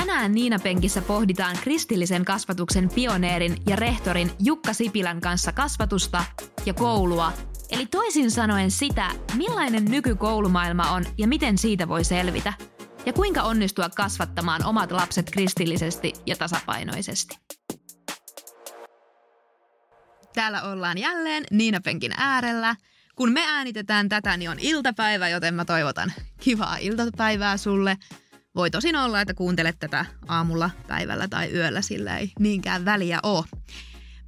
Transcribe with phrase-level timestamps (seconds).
[0.00, 6.24] Tänään Niina Penkissä pohditaan kristillisen kasvatuksen pioneerin ja rehtorin Jukka Sipilän kanssa kasvatusta
[6.66, 7.32] ja koulua,
[7.70, 12.52] eli toisin sanoen sitä, millainen nykykoulumaailma on ja miten siitä voi selvitä,
[13.06, 17.38] ja kuinka onnistua kasvattamaan omat lapset kristillisesti ja tasapainoisesti.
[20.34, 22.76] Täällä ollaan jälleen Niina Penkin äärellä.
[23.16, 27.96] Kun me äänitetään tätä, niin on iltapäivä, joten mä toivotan kivaa iltapäivää sulle–
[28.54, 33.44] voi tosin olla, että kuuntelet tätä aamulla, päivällä tai yöllä, sillä ei niinkään väliä ole.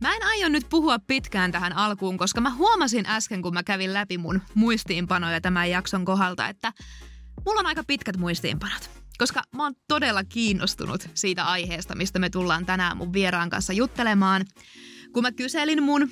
[0.00, 3.92] Mä en aio nyt puhua pitkään tähän alkuun, koska mä huomasin äsken, kun mä kävin
[3.92, 6.72] läpi mun muistiinpanoja tämän jakson kohdalta, että
[7.44, 8.90] mulla on aika pitkät muistiinpanot.
[9.18, 14.46] Koska mä oon todella kiinnostunut siitä aiheesta, mistä me tullaan tänään mun vieraan kanssa juttelemaan.
[15.12, 16.10] Kun mä kyselin mun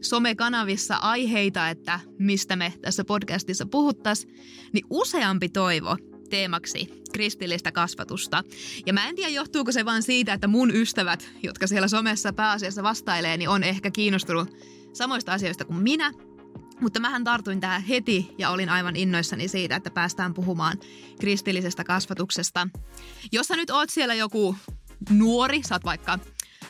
[0.00, 4.26] somekanavissa aiheita, että mistä me tässä podcastissa puhuttas,
[4.72, 5.96] niin useampi toivo
[6.28, 8.44] teemaksi kristillistä kasvatusta.
[8.86, 12.82] Ja mä en tiedä, johtuuko se vaan siitä, että mun ystävät, jotka siellä somessa pääasiassa
[12.82, 14.56] vastailee, niin on ehkä kiinnostunut
[14.92, 16.12] samoista asioista kuin minä.
[16.80, 20.78] Mutta mähän tartuin tähän heti ja olin aivan innoissani siitä, että päästään puhumaan
[21.20, 22.68] kristillisestä kasvatuksesta.
[23.32, 24.56] Jos sä nyt oot siellä joku
[25.10, 26.18] nuori, sä oot vaikka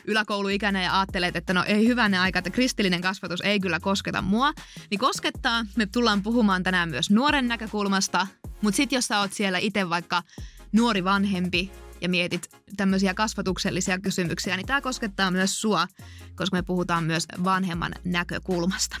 [0.07, 4.53] yläkouluikäinen ja ajattelet, että no ei hyvänä aika, että kristillinen kasvatus ei kyllä kosketa mua,
[4.89, 5.65] niin koskettaa.
[5.75, 8.27] Me tullaan puhumaan tänään myös nuoren näkökulmasta,
[8.61, 10.23] mutta sitten jos sä oot siellä itse vaikka
[10.71, 15.87] nuori vanhempi ja mietit tämmöisiä kasvatuksellisia kysymyksiä, niin tämä koskettaa myös sua,
[16.35, 18.97] koska me puhutaan myös vanhemman näkökulmasta.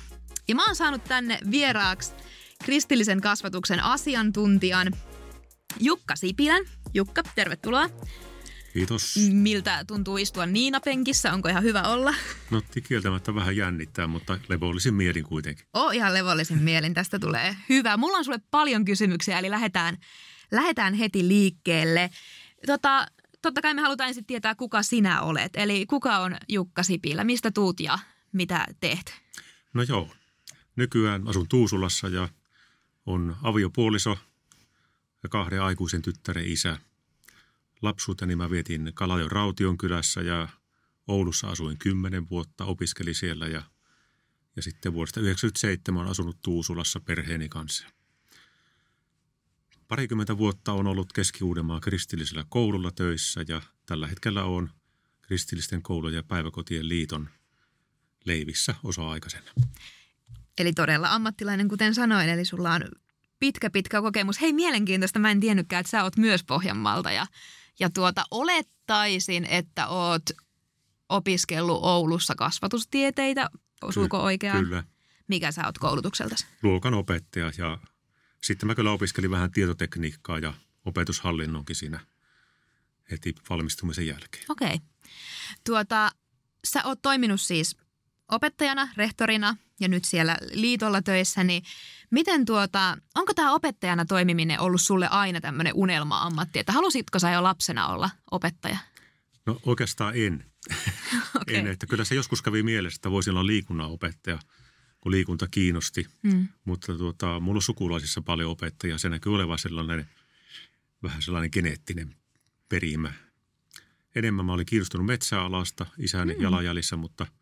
[0.47, 2.13] Ja mä oon saanut tänne vieraaksi
[2.63, 4.93] kristillisen kasvatuksen asiantuntijan
[5.79, 6.63] Jukka Sipilän.
[6.93, 7.89] Jukka, tervetuloa.
[8.73, 9.15] Kiitos.
[9.31, 11.33] Miltä tuntuu istua Niina-penkissä?
[11.33, 12.13] Onko ihan hyvä olla?
[12.51, 15.65] No kieltämättä vähän jännittää, mutta levollisin mielin kuitenkin.
[15.73, 16.93] Oh, ihan levollisin mielin.
[16.93, 17.97] Tästä tulee hyvä.
[17.97, 19.97] Mulla on sulle paljon kysymyksiä, eli lähdetään,
[20.51, 22.09] lähdetään heti liikkeelle.
[22.65, 23.07] Tota,
[23.41, 25.51] totta kai me halutaan ensin tietää, kuka sinä olet.
[25.55, 27.23] Eli kuka on Jukka Sipilä?
[27.23, 27.99] Mistä tuut ja
[28.31, 29.21] mitä teet?
[29.73, 30.09] No joo.
[30.75, 32.29] Nykyään asun Tuusulassa ja
[33.05, 34.17] on aviopuoliso
[35.23, 36.77] ja kahden aikuisen tyttären isä–
[37.81, 40.47] lapsuuteni mä vietin Kalajon Raution kylässä ja
[41.07, 43.63] Oulussa asuin kymmenen vuotta, opiskeli siellä ja,
[44.55, 47.87] ja sitten vuodesta 1997 olen asunut Tuusulassa perheeni kanssa.
[49.87, 54.69] Parikymmentä vuotta on ollut Keski-Uudenmaan kristillisellä koululla töissä ja tällä hetkellä on
[55.21, 57.29] kristillisten koulujen ja päiväkotien liiton
[58.25, 59.51] leivissä osa-aikaisena.
[60.57, 62.81] Eli todella ammattilainen, kuten sanoin, eli sulla on
[63.39, 64.41] pitkä, pitkä kokemus.
[64.41, 67.27] Hei, mielenkiintoista, mä en tiennytkään, että sä oot myös Pohjanmaalta ja
[67.79, 70.23] ja tuota, olettaisin, että oot
[71.09, 73.49] opiskellut Oulussa kasvatustieteitä.
[73.81, 74.65] Osuuko oikein?
[74.65, 74.83] Kyllä.
[75.27, 76.45] Mikä sä oot koulutukseltasi?
[76.63, 77.77] Luokan opettaja ja
[78.43, 80.53] sitten mä kyllä opiskelin vähän tietotekniikkaa ja
[80.85, 81.99] opetushallinnonkin siinä
[83.11, 84.45] heti valmistumisen jälkeen.
[84.49, 84.73] Okei.
[84.73, 84.87] Okay.
[85.63, 86.11] Tuota,
[86.67, 87.77] sä oot toiminut siis
[88.31, 91.63] opettajana, rehtorina ja nyt siellä liitolla töissä, niin
[92.11, 97.43] miten tuota, onko tämä opettajana toimiminen ollut sulle aina tämmöinen unelma-ammatti, että halusitko sä jo
[97.43, 98.77] lapsena olla opettaja?
[99.45, 100.45] No oikeastaan en.
[101.41, 101.55] okay.
[101.55, 104.39] en että kyllä se joskus kävi mielessä, että voisin olla liikunnan opettaja,
[105.01, 106.07] kun liikunta kiinnosti.
[106.23, 106.47] Mm.
[106.65, 108.97] Mutta tuota, mulla on sukulaisissa paljon opettajia.
[108.97, 110.09] Se näkyy olevan sellainen
[111.03, 112.15] vähän sellainen geneettinen
[112.69, 113.13] perimä.
[114.15, 116.41] Enemmän mä olin kiinnostunut metsäalasta isäni mm.
[116.41, 117.27] jalanjäljissä, mutta–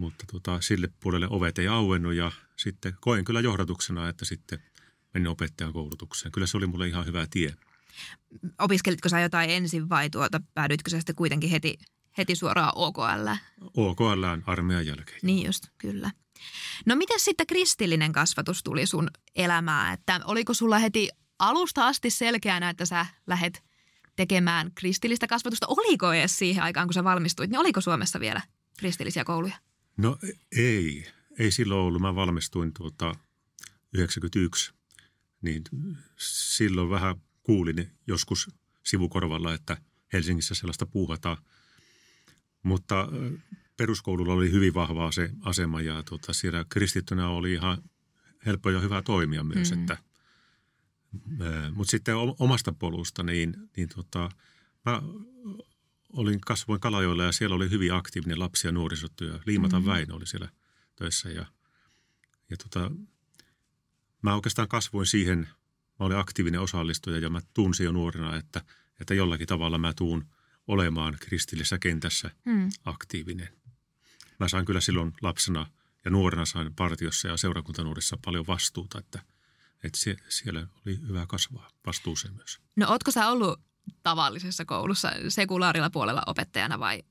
[0.00, 4.62] mutta tota, sille puolelle ovet ei auennut ja sitten koin kyllä johdatuksena, että sitten
[5.14, 6.32] menin opettajan koulutukseen.
[6.32, 7.54] Kyllä se oli mulle ihan hyvä tie.
[8.58, 11.78] Opiskelitko sä jotain ensin vai tuota, päädyitkö sä sitten kuitenkin heti,
[12.18, 13.28] heti suoraan OKL?
[13.76, 15.18] OKL armeijan jälkeen.
[15.22, 16.10] Niin just, kyllä.
[16.86, 19.94] No miten sitten kristillinen kasvatus tuli sun elämään?
[19.94, 21.08] Että oliko sulla heti
[21.38, 23.62] alusta asti selkeänä, että sä lähet
[24.16, 25.66] tekemään kristillistä kasvatusta?
[25.66, 28.40] Oliko edes siihen aikaan, kun sä valmistuit, niin oliko Suomessa vielä
[28.78, 29.54] kristillisiä kouluja?
[30.00, 30.18] No
[30.56, 31.06] ei,
[31.38, 32.02] ei silloin ollut.
[32.02, 33.14] Mä valmistuin tuota
[33.92, 34.72] 91,
[35.42, 35.64] niin
[36.16, 38.50] silloin vähän kuulin joskus
[38.82, 39.76] sivukorvalla, että
[40.12, 41.36] Helsingissä sellaista puuhataan.
[42.62, 43.08] Mutta
[43.76, 47.82] peruskoululla oli hyvin vahvaa se asema ja tuota, siellä kristittynä oli ihan
[48.46, 49.70] helppo ja hyvä toimia myös.
[49.70, 49.80] Mm.
[49.80, 49.96] Että,
[51.72, 54.30] mutta sitten omasta polusta, niin, niin tuota,
[54.86, 55.02] mä
[56.12, 59.40] olin kasvoin Kalajoilla ja siellä oli hyvin aktiivinen lapsi- ja nuorisotyö.
[59.46, 59.92] Liimatan mm-hmm.
[59.92, 60.48] Väinö oli siellä
[60.96, 61.46] töissä ja,
[62.50, 62.90] ja tota,
[64.22, 65.48] mä oikeastaan kasvoin siihen,
[66.00, 68.62] mä olin aktiivinen osallistuja ja mä tunsin jo nuorena, että,
[69.00, 70.26] että jollakin tavalla mä tuun
[70.66, 72.70] olemaan kristillisessä kentässä mm.
[72.84, 73.48] aktiivinen.
[74.40, 75.66] Mä sain kyllä silloin lapsena
[76.04, 79.22] ja nuorena sain partiossa ja seurakuntanuorissa paljon vastuuta, että,
[79.84, 82.60] että se, siellä oli hyvä kasvaa vastuuseen myös.
[82.76, 83.60] No ootko sä ollut
[84.02, 87.02] tavallisessa koulussa sekulaarilla puolella opettajana vai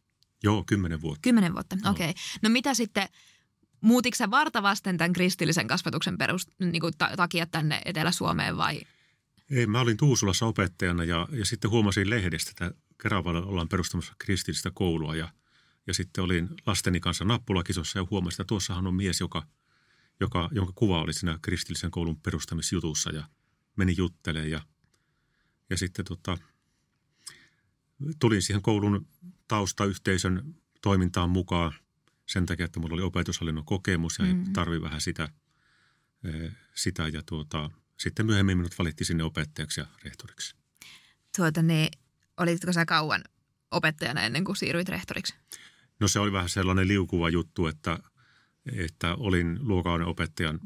[0.44, 1.20] Joo, kymmenen vuotta.
[1.22, 1.76] kymmenen vuotta?
[1.90, 2.10] Okei.
[2.10, 2.22] Okay.
[2.42, 3.10] No mitä sitten,
[3.82, 8.82] muutitko varta vasten tämän kristillisen kasvatuksen perust, niin kuin ta- takia tänne Etelä-Suomeen vai?
[9.50, 12.72] Ei, mä olin Tuusulassa opettajana ja, ja sitten huomasin lehdestä, että
[13.02, 15.30] Keravalla ollaan perustamassa kristillistä koulua ja,
[15.88, 19.44] ja sitten olin lasteni kanssa nappulakisossa ja huomasin, että tuossahan on mies, joka,
[20.20, 23.24] joka, jonka kuva oli siinä kristillisen koulun perustamisjutussa ja
[23.76, 24.62] meni juttelemaan ja,
[25.70, 26.38] ja sitten tota,
[28.20, 29.08] tulin siihen koulun
[29.48, 31.74] taustayhteisön toimintaan mukaan
[32.26, 34.54] sen takia, että mulla oli opetushallinnon kokemus ja Mm.
[34.54, 35.30] tarvi vähän sitä,
[36.24, 40.56] eh, sitä ja tuota, sitten myöhemmin minut valittiin sinne opettajaksi ja rehtoriksi.
[41.38, 41.90] Tuota, niin,
[42.38, 43.24] olitko sä kauan
[43.72, 45.34] opettajana ennen kuin siirryit rehtoriksi?
[46.00, 48.00] No se oli vähän sellainen liukuva juttu, että,
[48.74, 50.60] että olin luokauden opettajan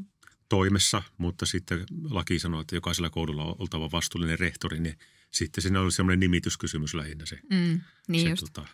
[0.49, 4.97] toimessa, mutta sitten laki sanoi, että jokaisella koululla on oltava vastuullinen rehtori, niin
[5.33, 7.39] sitten siinä oli semmoinen nimityskysymys lähinnä se.
[7.49, 8.45] Mm, niin se just.
[8.53, 8.67] tota,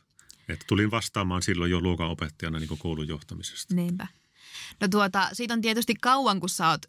[0.49, 3.75] että tulin vastaamaan silloin jo luokan opettajana niin koulun johtamisesta.
[3.75, 4.07] Niinpä.
[4.81, 6.85] No tuota, siitä on tietysti kauan, kun sä oot,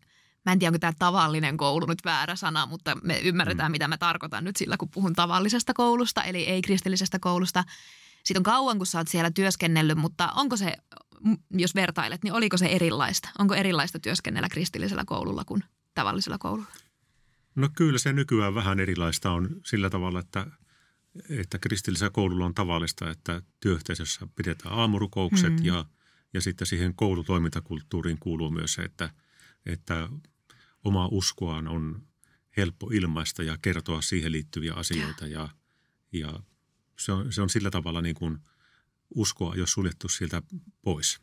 [0.46, 3.72] mä en tiedä, onko tämä tavallinen koulu nyt väärä sana, mutta me ymmärretään, mm.
[3.72, 7.64] mitä mä tarkoitan nyt sillä, kun puhun tavallisesta koulusta, eli ei kristillisestä koulusta.
[8.24, 10.74] Siitä on kauan, kun sä oot siellä työskennellyt, mutta onko se,
[11.50, 13.28] jos vertailet, niin oliko se erilaista?
[13.38, 15.64] Onko erilaista työskennellä kristillisellä koululla kuin
[15.94, 16.66] tavallisella koululla?
[17.54, 20.46] No kyllä se nykyään vähän erilaista on sillä tavalla, että,
[21.28, 25.64] että kristillisellä koululla on tavallista, että työyhteisössä pidetään aamurukoukset Mm.
[25.64, 25.84] ja,
[26.34, 29.10] ja sitten siihen koulutoimintakulttuuriin kuuluu myös se, että,
[29.66, 30.08] että
[30.84, 32.02] omaa uskoaan on
[32.56, 35.48] helppo ilmaista ja kertoa siihen liittyviä asioita ja,
[36.12, 36.40] ja
[36.98, 38.38] se, on, se on sillä tavalla niin kuin
[39.14, 40.42] uskoa, jos suljettu sieltä
[40.82, 41.20] pois.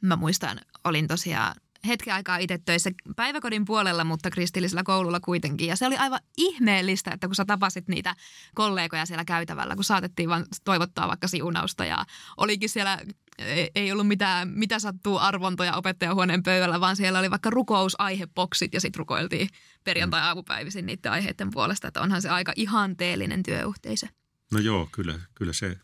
[0.00, 5.66] Mä muistan, olin tosiaan hetken aikaa itse töissä päiväkodin puolella, mutta kristillisellä koululla kuitenkin.
[5.68, 8.14] Ja se oli aivan ihmeellistä, että kun sä tapasit niitä
[8.54, 12.04] kollegoja siellä käytävällä, kun saatettiin vaan toivottaa vaikka siunausta ja
[12.36, 12.98] olikin siellä,
[13.38, 18.80] ei- ei ollut mitään, mitä sattuu arvontoja opettajahuoneen pöydällä, vaan siellä oli vaikka rukousaiheboksit ja
[18.80, 19.48] sitten rukoiltiin
[19.84, 24.06] perjantai-aamupäivisin niiden aiheiden puolesta, että onhan se aika ihanteellinen työyhteisö.
[24.52, 25.76] No joo, kyllä, kyllä se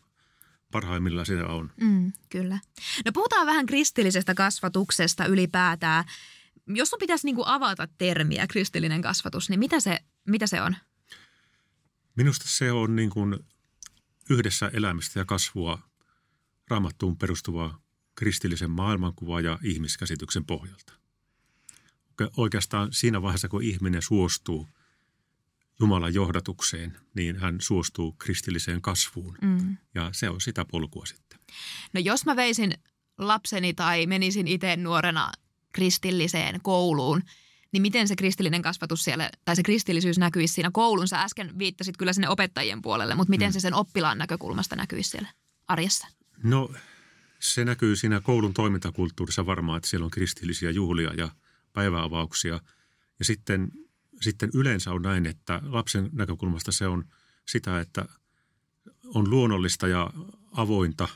[0.71, 1.71] parhaimmillaan sitä on.
[1.81, 2.59] Mm, kyllä.
[3.05, 6.05] No puhutaan vähän kristillisestä kasvatuksesta ylipäätään.
[6.67, 10.75] Jos sun pitäisi niinku avata termiä kristillinen kasvatus, niin mitä se, mitä se on?
[12.15, 13.39] Minusta se on niin kuin
[14.29, 15.79] yhdessä elämistä ja kasvua
[16.69, 17.81] raamattuun perustuvaa
[18.15, 20.93] kristillisen maailmankuvaa ja ihmiskäsityksen pohjalta.
[22.21, 24.67] Oike- Oikeastaan siinä vaiheessa, kun ihminen suostuu
[25.81, 29.37] Jumalan johdatukseen, niin hän suostuu kristilliseen kasvuun.
[29.41, 29.77] Mm.
[29.95, 31.39] Ja se on sitä polkua sitten.
[31.93, 32.73] No jos mä veisin
[33.17, 35.31] lapseni tai menisin itse nuorena
[35.73, 37.21] kristilliseen kouluun,
[37.71, 41.07] niin miten se kristillinen kasvatus siellä, tai se kristillisyys näkyisi siinä koulun?
[41.07, 43.53] Sä äsken viittasit kyllä sinne opettajien puolelle, mutta miten Mm.
[43.53, 45.29] se sen oppilaan näkökulmasta näkyisi siellä
[45.67, 46.07] arjessa?
[46.43, 46.73] No
[47.39, 51.29] se näkyy siinä koulun toimintakulttuurissa varmaan, että siellä on kristillisiä juhlia ja
[51.73, 52.59] päiväavauksia.
[53.19, 53.71] Ja sitten,
[54.21, 57.05] sitten yleensä on näin, että lapsen näkökulmasta se on
[57.47, 58.05] sitä, että
[59.05, 60.11] on luonnollista ja
[60.51, 61.07] avointa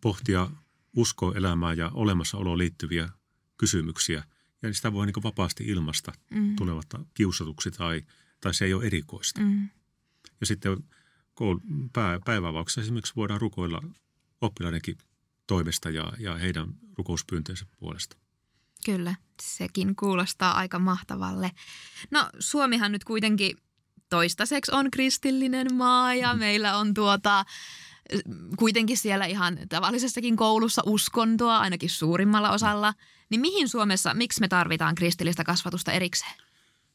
[0.00, 0.50] pohtia
[0.96, 3.08] uskoelämää ja olemassaoloon liittyviä
[3.56, 4.24] kysymyksiä.
[4.62, 6.56] Ja sitä voi niin vapaasti ilmasta Mm.
[6.56, 8.02] tulevat kiusatuksi tai,
[8.40, 9.40] tai se ei ole erikoista.
[9.40, 9.68] Mm.
[10.40, 10.84] Ja sitten
[11.92, 13.82] pää, päiväavauksessa esimerkiksi voidaan rukoilla
[14.40, 14.98] oppilaidenkin
[15.46, 18.16] toimesta ja, ja heidän rukouspyyntöensä puolesta.
[18.84, 21.50] Kyllä, sekin kuulostaa aika mahtavalle.
[22.10, 23.56] No Suomihan nyt kuitenkin
[24.10, 27.44] toistaiseksi on kristillinen maa ja meillä on tuota
[28.56, 32.94] kuitenkin siellä ihan tavallisessakin koulussa uskontoa, ainakin suurimmalla osalla.
[33.30, 36.34] Niin mihin Suomessa, miksi me tarvitaan kristillistä kasvatusta erikseen?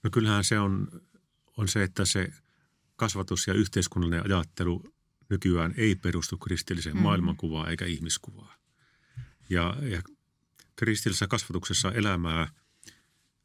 [0.04, 0.88] No kyllähän se on,
[1.58, 2.30] on se, että se
[2.96, 4.84] kasvatus ja yhteiskunnallinen ajattelu
[5.30, 7.00] nykyään ei perustu kristilliseen Mm.
[7.00, 7.04] mm.
[7.04, 8.58] maailmankuvaan eikä ihmiskuvaan.
[9.50, 10.02] Ja, ja
[10.76, 12.48] kristillisessä kasvatuksessa elämää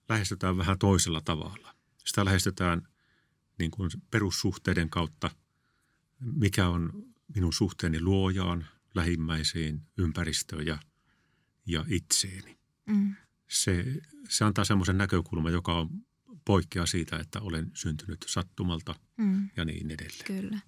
[0.08, 1.74] lähestytään vähän toisella tavalla.
[2.04, 2.88] Sitä lähestytään
[3.58, 5.30] niin kuin perussuhteiden kautta,
[6.20, 6.92] mikä on
[7.34, 10.78] minun suhteeni luojaan, lähimmäisiin, ympäristöön ja,
[11.66, 12.58] ja itseeni.
[12.86, 13.14] Mm.
[13.48, 13.84] Se,
[14.28, 15.88] se antaa semmoisen näkökulman, joka on
[16.44, 19.50] poikkea siitä, että olen syntynyt sattumalta Mm.
[19.56, 20.24] ja niin edelleen.
[20.24, 20.60] Kyllä.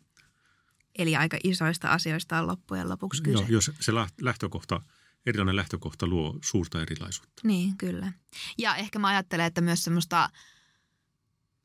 [0.99, 3.39] Eli aika isoista asioista on loppujen lopuksi kyse.
[3.39, 4.83] Joo, jos se läht- lähtökohta,
[5.27, 7.43] erilainen lähtökohta luo suurta erilaisuutta.
[7.45, 8.13] Niin, kyllä.
[8.59, 10.31] Ja ehkä mä ajattelen, että myös semmoista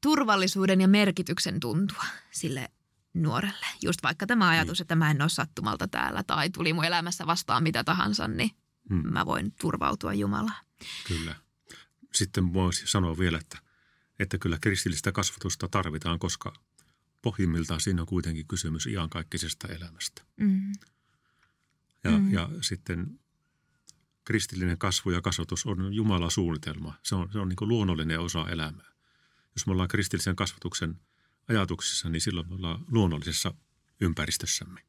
[0.01, 2.71] turvallisuuden ja merkityksen tuntua sille
[3.13, 3.65] nuorelle.
[3.83, 7.63] Just vaikka tämä ajatus, että mä en ole sattumalta täällä tai tuli mun elämässä vastaan
[7.63, 8.51] mitä tahansa, niin
[8.89, 10.65] Mm, mä voin turvautua Jumalaan.
[11.07, 11.35] kyllä.
[12.13, 13.57] Sitten voisi sanoa vielä, että,
[14.19, 16.53] että kyllä kristillistä kasvatusta tarvitaan, koska
[17.21, 20.21] pohjimmiltaan siinä on kuitenkin kysymys iankaikkisesta elämästä.
[20.37, 20.73] Mm.
[22.03, 22.33] Ja, mm.
[22.33, 23.19] ja sitten
[24.25, 26.93] kristillinen kasvu ja kasvatus on Jumalan suunnitelma.
[27.03, 28.91] Se on, se on niin kuin luonnollinen osa elämää.
[29.55, 30.99] Jos me ollaan kristillisen kasvatuksen
[31.47, 33.53] ajatuksissa, niin silloin me ollaan luonnollisessa
[34.01, 34.81] ympäristössämme.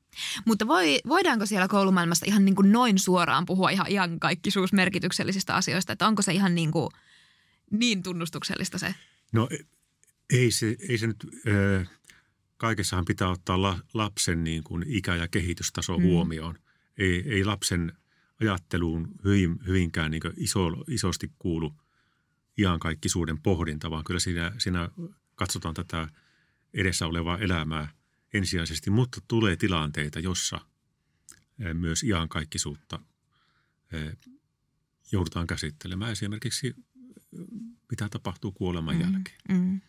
[0.45, 5.93] Mutta voi, voidaanko siellä koulumaailmassa ihan niin kuin noin suoraan puhua ihan iankaikkisuusmerkityksellisistä asioista?
[5.93, 6.91] Että onko se ihan niin, kuin,
[7.71, 8.95] niin tunnustuksellista se?
[9.33, 9.65] No e-
[10.31, 11.85] ei se, ei se nyt, ö,
[12.57, 16.05] kaikessahan pitää ottaa la, lapsen niin kuin ikä- ja kehitystaso mm.
[16.05, 16.59] huomioon.
[16.99, 17.93] Ei, ei lapsen
[18.41, 21.75] ajatteluun hyvin, hyvinkään niin iso, isosti kuulu
[22.59, 24.89] iankaikkisuuden pohdinta, vaan kyllä siinä, siinä
[25.35, 26.09] katsotaan tätä
[26.75, 27.89] edessä olevaa elämää
[28.33, 30.61] ensisijaisesti, mutta tulee tilanteita, jossa
[31.65, 33.01] ö, myös iankaikkisuutta
[33.95, 34.17] ö,
[35.13, 36.13] joudutaan käsittelemään.
[36.13, 37.45] Esimerkiksi ö,
[37.91, 39.81] mitä tapahtuu kuoleman jälkeen Mm.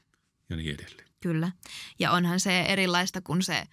[0.49, 1.07] ja niin edelleen.
[1.21, 1.51] Kyllä.
[1.99, 3.67] Ja onhan se erilaista, kun se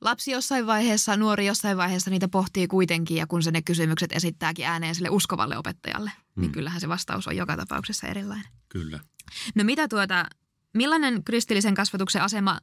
[0.00, 4.66] lapsi jossain vaiheessa, nuori jossain vaiheessa niitä pohtii kuitenkin ja kun se ne kysymykset esittääkin
[4.66, 6.40] ääneen sille uskovalle opettajalle, mm.
[6.40, 6.52] niin Mm.
[6.52, 8.52] kyllähän se vastaus on joka tapauksessa erilainen.
[8.68, 9.00] Kyllä.
[9.54, 10.26] No mitä tuota,
[10.74, 12.60] millainen kristillisen kasvatuksen asema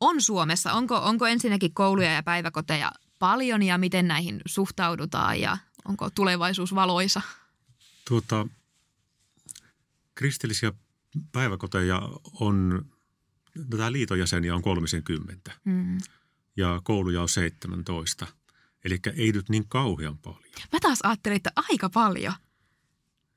[0.00, 0.72] on Suomessa?
[0.72, 7.22] Onko, onko ensinnäkin kouluja ja päiväkoteja paljon ja miten näihin suhtaudutaan ja onko tulevaisuus valoisa?
[8.08, 8.46] Tuota,
[10.14, 10.72] kristillisiä
[11.32, 12.02] päiväkoteja
[12.40, 12.84] on,
[13.70, 15.98] tätä liiton jäseniä on 30 Mm.
[16.56, 18.26] Ja kouluja on 17.
[18.84, 20.52] Eli ei nyt niin kauhean paljon.
[20.72, 22.34] Mä taas ajattelin, että aika paljon.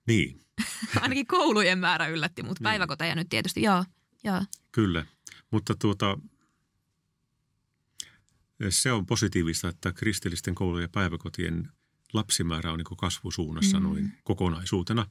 [0.08, 0.42] Niin,
[1.02, 2.64] Ainakin koulujen määrä yllätti, mutta Niin.
[2.64, 3.86] päiväkoteja nyt tietysti, joo.
[4.24, 4.44] joo.
[4.72, 5.06] kyllä.
[5.52, 6.18] Mutta tuota,
[8.70, 11.70] se on positiivista, että kristillisten koulujen ja päiväkotien
[12.14, 13.84] lapsimäärä on niin kasvusuunnassa Mm.
[13.84, 15.08] noin kokonaisuutena.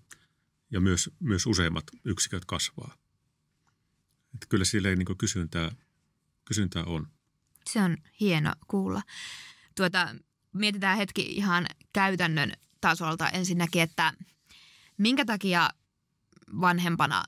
[0.70, 2.94] Ja myös, myös useimmat yksiköt kasvaa.
[4.34, 5.70] Että kyllä sille niin kysyntää,
[6.44, 7.06] kysyntää on.
[7.68, 9.02] Se on hieno kuulla.
[9.76, 10.08] Tuota,
[10.52, 14.12] mietitään hetki ihan käytännön tasolta ensinnäkin, että
[14.98, 15.70] minkä takia
[16.60, 17.24] vanhempana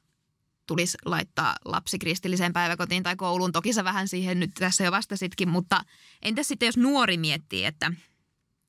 [0.67, 3.53] tulisi laittaa lapsi kristilliseen päiväkotiin tai kouluun.
[3.53, 5.85] Toki sä vähän siihen nyt tässä jo vastasitkin, mutta
[6.23, 7.93] entäs sitten jos nuori miettii, että,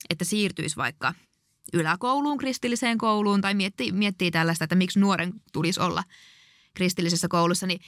[0.10, 1.14] että siirtyisi vaikka
[1.74, 6.04] yläkouluun, kristilliseen kouluun tai miettii, miettii tällaista, että miksi nuoren tulisi olla
[6.74, 7.82] kristillisessä koulussa, niin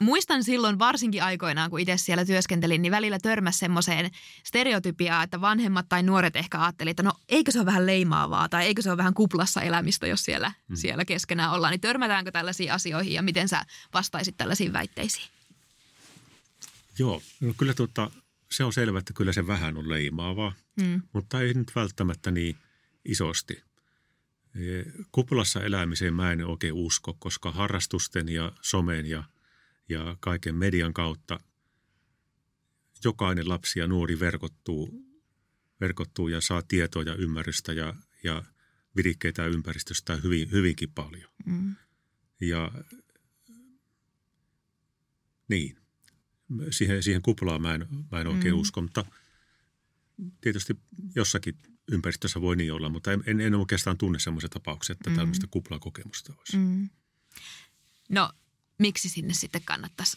[0.00, 4.10] muistan silloin varsinkin aikoinaan, kun itse siellä työskentelin, niin välillä törmäsi semmoiseen
[4.44, 8.64] stereotypiaan, että vanhemmat tai nuoret ehkä ajatteli, että no eikö se ole vähän leimaavaa tai
[8.66, 10.76] eikö se ole vähän kuplassa elämistä, jos siellä, mm.
[10.76, 11.70] Siellä keskenään ollaan.
[11.70, 15.28] Niin törmätäänkö tällaisiin asioihin ja miten sä vastaisit tällaisiin väitteisiin?
[16.98, 18.10] Joo, no kyllä tuota,
[18.50, 21.02] se on selvä, että kyllä se vähän on leimaavaa, Mm.
[21.12, 22.56] mutta ei nyt välttämättä niin
[23.04, 23.62] isosti.
[24.54, 29.24] Eh, Kuplassa elämiseen mä en oikein usko, koska harrastusten ja somen ja,
[29.88, 31.40] ja kaiken median kautta
[33.04, 35.04] jokainen lapsi ja nuori verkottuu,
[35.80, 38.44] verkottuu ja saa tietoa ja ymmärrystä ja, ja
[38.96, 41.30] virikkeitä ympäristöstä hyvin, hyvinkin paljon.
[41.46, 41.76] Mm.
[42.40, 42.72] Ja
[45.48, 45.76] niin,
[46.70, 48.60] siihen, siihen kuplaan mä en, mä en oikein Mm.
[48.60, 49.04] usko, mutta
[50.40, 50.76] tietysti
[51.14, 51.58] jossakin
[51.92, 55.16] ympäristössä voi niin olla, mutta en, en, en oikeastaan tunne semmoisia tapauksia, että Mm.
[55.16, 56.56] tämmöistä kuplakokemusta olisi.
[56.56, 56.88] Mm.
[58.10, 58.32] No,
[58.78, 60.16] miksi sinne sitten kannattaisi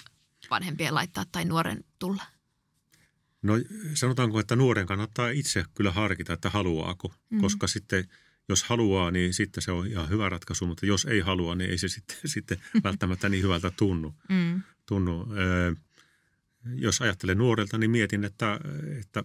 [0.49, 2.23] vanhempien laittaa tai nuoren tulla?
[3.41, 3.53] No
[3.93, 7.41] sanotaanko, että nuoren kannattaa itse kyllä harkita, että haluaako, Mm.
[7.41, 8.07] koska sitten
[8.49, 11.77] jos haluaa, niin sitten se on ihan hyvä ratkaisu, mutta jos ei halua, niin ei
[11.77, 14.15] se sitten, sitten välttämättä niin hyvältä tunnu.
[14.29, 14.61] Mm.
[14.85, 15.27] tunnu.
[15.37, 15.73] Öö,
[16.75, 18.59] Jos ajattelen nuorelta, niin mietin, että,
[18.99, 19.23] että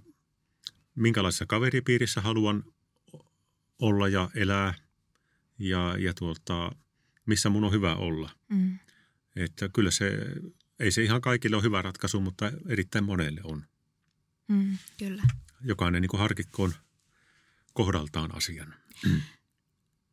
[0.95, 2.65] minkälaisessa kaveripiirissä haluan
[3.79, 4.75] olla ja elää
[5.59, 6.73] ja, ja tuota,
[7.27, 8.31] missä mun on hyvä olla.
[8.49, 8.79] Mm.
[9.37, 10.19] Että kyllä se,
[10.79, 13.65] ei se ihan kaikille ole hyvä ratkaisu, mutta erittäin monelle on.
[14.49, 14.79] Mm.
[14.99, 15.23] Kyllä.
[15.65, 16.75] Jokainen niin kuin harkikkoon
[17.73, 18.75] kohdaltaan asian.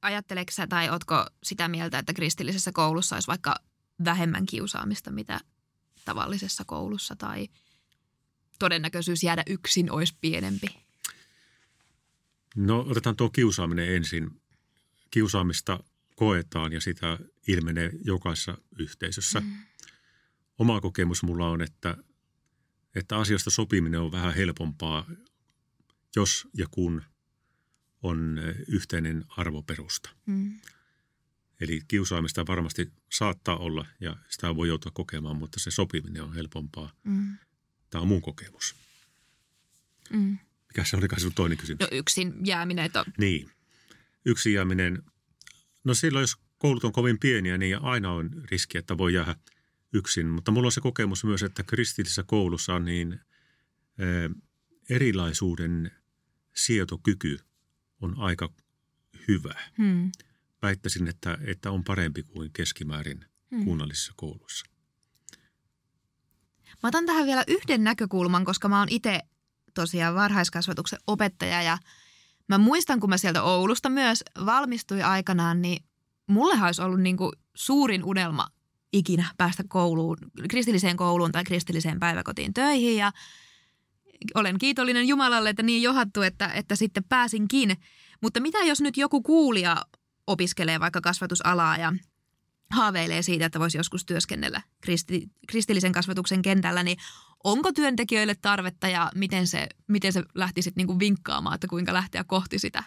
[0.01, 3.55] Ajatteleeko sä tai ootko sitä mieltä, että kristillisessä koulussa olisi vaikka
[4.05, 5.39] vähemmän kiusaamista, mitä
[6.05, 7.47] tavallisessa koulussa tai
[8.59, 10.67] todennäköisyys jäädä yksin olisi pienempi?
[12.55, 14.41] No otetaan tuo kiusaaminen ensin.
[15.11, 15.83] Kiusaamista
[16.19, 19.39] koetaan ja sitä ilmenee jokaisessa yhteisössä.
[19.39, 19.53] Mm.
[20.57, 21.97] Oma kokemus mulla on, että,
[22.95, 25.05] että asioista sopiminen on vähän helpompaa,
[26.15, 27.03] jos ja kun
[28.03, 30.09] on yhteinen arvoperusta.
[30.25, 30.59] Mm.
[31.61, 36.91] Eli kiusaamista varmasti saattaa olla ja sitä voi joutua kokemaan, mutta se sopiminen on helpompaa.
[37.03, 37.37] Mm.
[37.89, 38.75] Tämä on mun kokemus.
[40.09, 40.37] Mm.
[40.67, 41.79] Mikä se olikaan sun toinen kysymys?
[41.79, 43.51] No yksin jääminen, että Niin.
[44.25, 45.03] Yksin jääminen.
[45.83, 49.35] No silloin, jos koulut on kovin pieniä, niin aina on riski, että voi jäädä
[49.93, 50.27] yksin.
[50.27, 53.13] Mutta mulla on se kokemus myös, että kristillisessä koulussa niin
[53.97, 54.29] eh,
[54.89, 55.91] erilaisuuden
[56.55, 57.39] sietokyky
[58.01, 58.49] on aika
[59.27, 59.53] hyvä.
[59.77, 60.11] Hmm.
[60.61, 63.65] Väittäisin, että, että on parempi kuin keskimäärin hmm.
[63.65, 64.65] kunnallisissa kouluissa.
[66.83, 69.19] Mä otan tähän vielä yhden näkökulman, koska mä oon itse
[69.73, 71.77] tosiaan varhaiskasvatuksen opettaja ja
[72.49, 75.83] mä muistan, kun mä sieltä Oulusta myös valmistuin aikanaan, niin
[76.27, 78.47] mullehan olisi ollut niin kuin suurin unelma
[78.93, 80.17] ikinä päästä kouluun,
[80.49, 83.11] kristilliseen kouluun tai kristilliseen päiväkotiin töihin ja
[84.35, 87.77] olen kiitollinen Jumalalle, että niin johattu, että, että sitten pääsinkin.
[88.21, 89.77] Mutta mitä jos nyt joku kuulija
[90.27, 91.93] opiskelee vaikka kasvatusalaa ja
[92.71, 96.97] haaveilee siitä, että voisi joskus työskennellä kristi, kristillisen kasvatuksen kentällä, niin
[97.43, 102.23] onko työntekijöille tarvetta ja miten se, miten se lähti sitten niinku vinkkaamaan, että kuinka lähteä
[102.23, 102.83] kohti sitä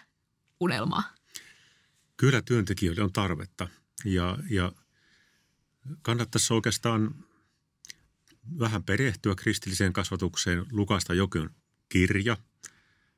[0.59, 1.03] unelmaa?
[2.17, 3.67] Kyllä työntekijöille on tarvetta
[4.05, 4.71] ja, ja
[6.01, 7.15] kannattaisi oikeastaan
[8.59, 11.49] vähän perehtyä kristilliseen kasvatukseen, lukasta jokin
[11.89, 12.37] kirja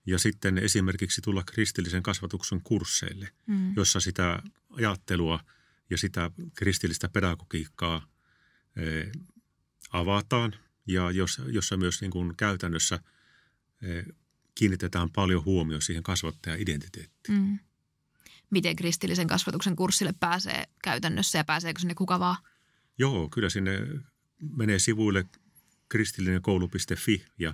[0.06, 3.74] ja sitten esimerkiksi tulla kristillisen kasvatuksen kursseille, mm.
[3.76, 5.40] jossa sitä ajattelua
[5.90, 8.08] ja sitä kristillistä pedagogiikkaa
[8.76, 9.12] eh,
[9.92, 10.56] avataan
[10.88, 13.00] ja jos, jossa myös niin kuin käytännössä
[13.82, 14.06] eh,
[14.56, 17.38] kiinnitetään paljon huomioon siihen kasvattajan identiteettiin.
[17.38, 17.60] Mm.
[18.50, 22.38] Miten kristillisen kasvatuksen kurssille pääsee käytännössä ja pääseekö sinne kuka vaan?
[22.98, 23.80] Joo, kyllä sinne
[24.58, 25.26] menee sivuille
[25.90, 27.54] kristillinen koulu.fi ja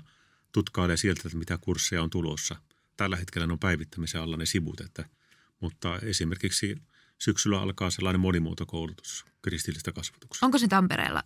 [0.51, 2.55] tutkailee sieltä, että mitä kursseja on tulossa.
[2.97, 5.05] Tällä hetkellä ne on päivittämisen alla ne sivut, että,
[5.59, 6.81] mutta esimerkiksi
[7.21, 10.45] syksyllä alkaa sellainen monimuotokoulutus kristillistä kasvatuksesta.
[10.45, 11.23] Onko se Tampereella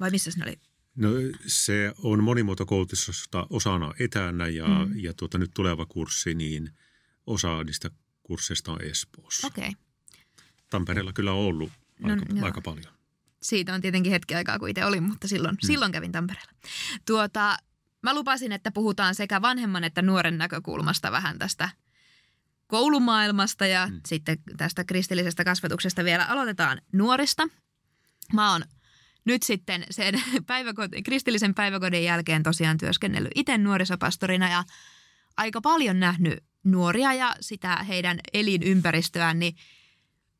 [0.00, 0.60] vai missä se oli?
[0.96, 1.08] No
[1.46, 4.92] se on monimuotokoulutusta osana etänä ja, mm.
[4.96, 6.70] ja tuota, nyt tuleva kurssi, niin
[7.26, 7.90] osa niistä
[8.22, 9.46] kursseista on Espoossa.
[9.46, 9.68] Okei.
[9.68, 9.82] Okay.
[10.70, 12.94] Tampereella kyllä on ollut no, aika, no, aika paljon.
[13.42, 15.66] Siitä on tietenkin hetki aikaa, kun itse olin, mutta silloin, mm.
[15.66, 16.52] silloin kävin Tampereella.
[17.06, 17.56] Tuota,
[18.02, 21.68] mä lupasin, että puhutaan sekä vanhemman että nuoren näkökulmasta vähän tästä
[22.66, 24.00] koulumaailmasta ja mm.
[24.06, 27.48] sitten tästä kristillisestä kasvatuksesta vielä aloitetaan nuorista.
[28.32, 28.64] Mä oon
[29.24, 34.64] nyt sitten sen päiväkoti, kristillisen päiväkodin jälkeen tosiaan työskennellyt itse nuorisopastorina ja
[35.36, 39.56] aika paljon nähnyt nuoria ja sitä heidän elinympäristöään, niin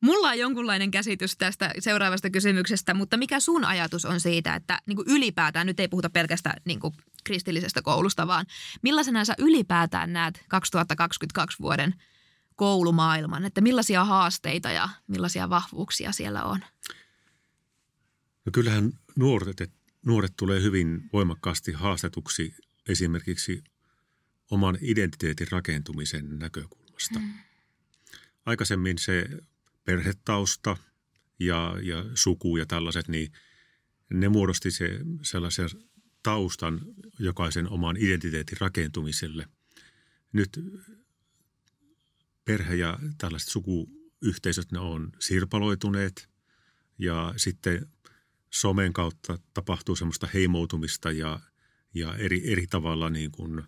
[0.01, 4.95] Mulla on jonkunlainen käsitys tästä seuraavasta kysymyksestä, mutta mikä sun ajatus on siitä, että niin
[4.95, 8.45] kuin ylipäätään, nyt ei puhuta pelkästään niin kuin kristillisestä koulusta, vaan
[8.81, 11.93] millaisena sä ylipäätään näet 2022 vuoden
[12.57, 16.59] koulumaailman, että millaisia haasteita ja millaisia vahvuuksia siellä on?
[18.45, 19.71] No kyllähän nuoret,
[20.05, 22.55] nuoret tulee hyvin voimakkaasti haastetuksi
[22.89, 23.63] esimerkiksi
[24.51, 27.19] oman identiteetin rakentumisen näkökulmasta.
[27.19, 27.33] Mm.
[28.45, 29.25] Aikaisemmin se
[29.85, 30.77] perhetausta
[31.39, 33.31] ja, ja suku ja tällaiset, niin
[34.09, 35.69] ne muodosti se sellaisen
[36.23, 36.81] taustan
[37.19, 39.47] jokaisen oman identiteetin rakentumiselle.
[40.33, 40.59] Nyt
[42.47, 46.29] perhe ja tällaiset sukuyhteisöt, ne on sirpaloituneet
[46.97, 47.85] ja sitten
[48.49, 51.39] somen kautta tapahtuu semmoista heimoutumista ja,
[51.93, 53.63] ja eri, eri tavalla niin kuin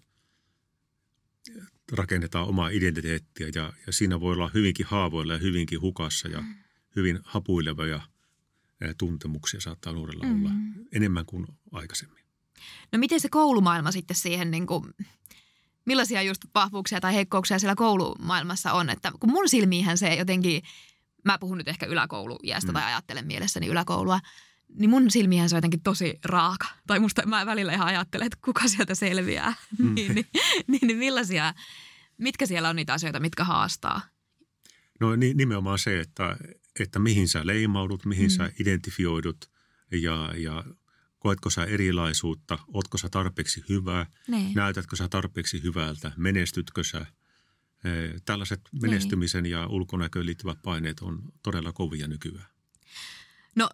[1.92, 6.56] rakennetaan omaa identiteettiä ja, ja siinä voi olla hyvinkin haavoilla ja hyvinkin hukassa ja mm.
[6.96, 8.02] hyvin hapuilevia
[8.98, 10.36] tuntemuksia saattaa nuorella mm.
[10.36, 10.52] olla
[10.92, 12.24] enemmän kuin aikaisemmin.
[12.92, 14.94] No miten se koulumaailma sitten siihen, niin kuin,
[15.90, 18.90] millaisia just vahvuuksia tai heikkouksia siellä koulumaailmassa on?
[18.90, 20.62] Että kun mun silmiinhän se jotenkin,
[21.26, 22.74] mä puhun nyt ehkä yläkoulujäästä mm.
[22.74, 24.20] tai ajattelen mielessäni yläkoulua,
[24.76, 26.68] niin mun silmihän se on jotenkin tosi raaka.
[26.88, 29.54] Tai musta mä välillä ihan ajattelen, että kuka sieltä selviää.
[29.78, 29.94] Mm.
[29.96, 30.28] niin, niin,
[30.68, 31.54] niin, niin millaisia,
[32.18, 34.02] mitkä siellä on niitä asioita, mitkä haastaa?
[35.00, 36.38] No nimenomaan se, että,
[36.80, 38.30] että mihin sä leimaudut, mihin mm.
[38.30, 39.52] sä identifioidut
[39.92, 40.64] ja, ja
[41.20, 44.54] koetko sä erilaisuutta, ootko sä tarpeeksi hyvä, niin.
[44.56, 47.06] näytätkö sä tarpeeksi hyvältä, menestytkö sä.
[48.26, 48.82] Tällaiset niin.
[48.82, 49.52] menestymisen niin.
[49.52, 52.48] ja ulkonäköön liittyvät paineet on todella kovia nykyään.
[53.56, 53.70] No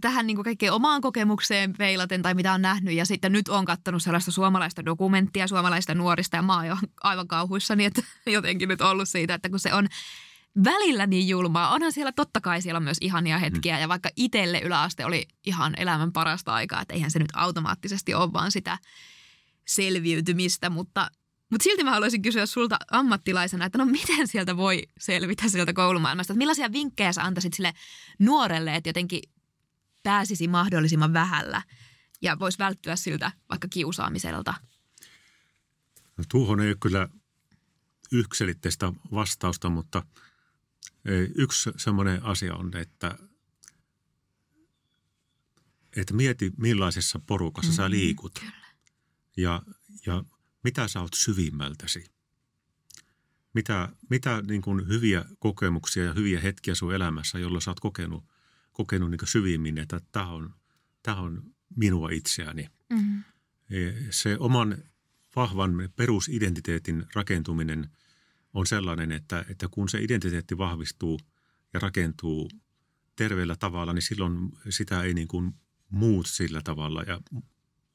[0.00, 3.64] tähän niin kuin kaikkeen omaan kokemukseen peilaten tai mitä on nähnyt ja sitten nyt on
[3.64, 8.80] katsonut sellaista suomalaista dokumenttia suomalaista nuorista ja mä oon jo aivan kauhuissani, että jotenkin nyt
[8.80, 9.88] ollut siitä, että kun se on
[10.64, 11.74] välillä niin julmaa.
[11.74, 13.80] Onhan siellä totta kai siellä on myös ihania hetkiä mm.
[13.80, 18.32] ja vaikka itselle yläaste oli ihan elämän parasta aikaa, että eihän se nyt automaattisesti ole
[18.32, 18.78] vaan sitä
[19.66, 21.10] selviytymistä, mutta,
[21.50, 26.32] mutta silti mä haluaisin kysyä sulta ammattilaisena, että no miten sieltä voi selvitä sieltä koulumaailmasta?
[26.32, 27.72] Että millaisia vinkkejä sä antaisit sille
[28.18, 29.22] nuorelle, että jotenkin
[30.02, 31.62] pääsisi mahdollisimman vähällä
[32.22, 34.54] ja voisi välttyä siltä vaikka kiusaamiselta?
[36.16, 37.08] No, tuohon ei ole kyllä
[38.12, 40.02] yksilitteistä vastausta, mutta
[41.34, 43.18] yksi semmoinen asia on, että
[45.96, 48.38] että mieti millaisessa porukassa mm, sä liikut.
[48.40, 48.66] Kyllä.
[49.36, 49.62] Ja,
[50.06, 50.24] ja
[50.64, 52.04] mitä sä oot syvimmältäsi.
[53.54, 58.24] Mitä, mitä niin kuin hyviä kokemuksia ja hyviä hetkiä sun elämässä, jolloin sä oot kokenut,
[58.72, 60.54] kokenut niin syvimmin, että tämä on,
[61.02, 61.42] tämä on
[61.76, 62.68] minua itseäni.
[62.90, 63.24] Mm.
[64.10, 64.78] Se oman
[65.36, 67.90] vahvan perusidentiteetin rakentuminen
[68.56, 71.20] on sellainen, että, että kun se identiteetti vahvistuu
[71.74, 72.50] ja rakentuu
[73.16, 75.54] terveellä tavalla, niin silloin sitä ei niin kuin
[75.90, 77.20] muut sillä tavalla ja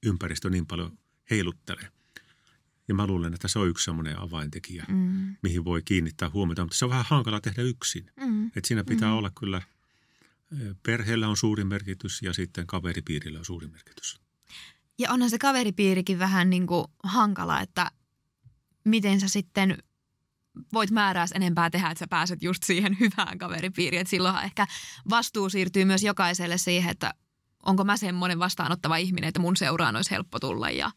[0.06, 0.97] ympäristö niin paljon
[1.30, 1.91] heiluttele.
[2.88, 5.36] Ja mä luulen, että se on yksi semmoinen avaintekijä, Mm.
[5.43, 8.06] mihin voi kiinnittää huomiota, mutta se on vähän hankala tehdä yksin.
[8.19, 8.47] Mm.
[8.47, 9.15] Että siinä pitää Mm.
[9.15, 9.58] olla kyllä,
[10.52, 14.21] eh, perheellä on suuri merkitys ja sitten kaveripiirillä on suuri merkitys.
[15.00, 17.91] Ja onhan se kaveripiirikin vähän niin kuin hankala, että
[18.86, 19.78] miten sä sitten
[20.73, 24.01] voit määrää enempää tehdä, että sä pääset just siihen hyvään kaveripiiriin.
[24.01, 24.67] Että silloinhan ehkä
[25.09, 27.13] vastuu siirtyy myös jokaiselle siihen, että
[27.65, 30.91] onko mä semmoinen vastaanottava ihminen, että mun seuraan olisi helppo tulla ja,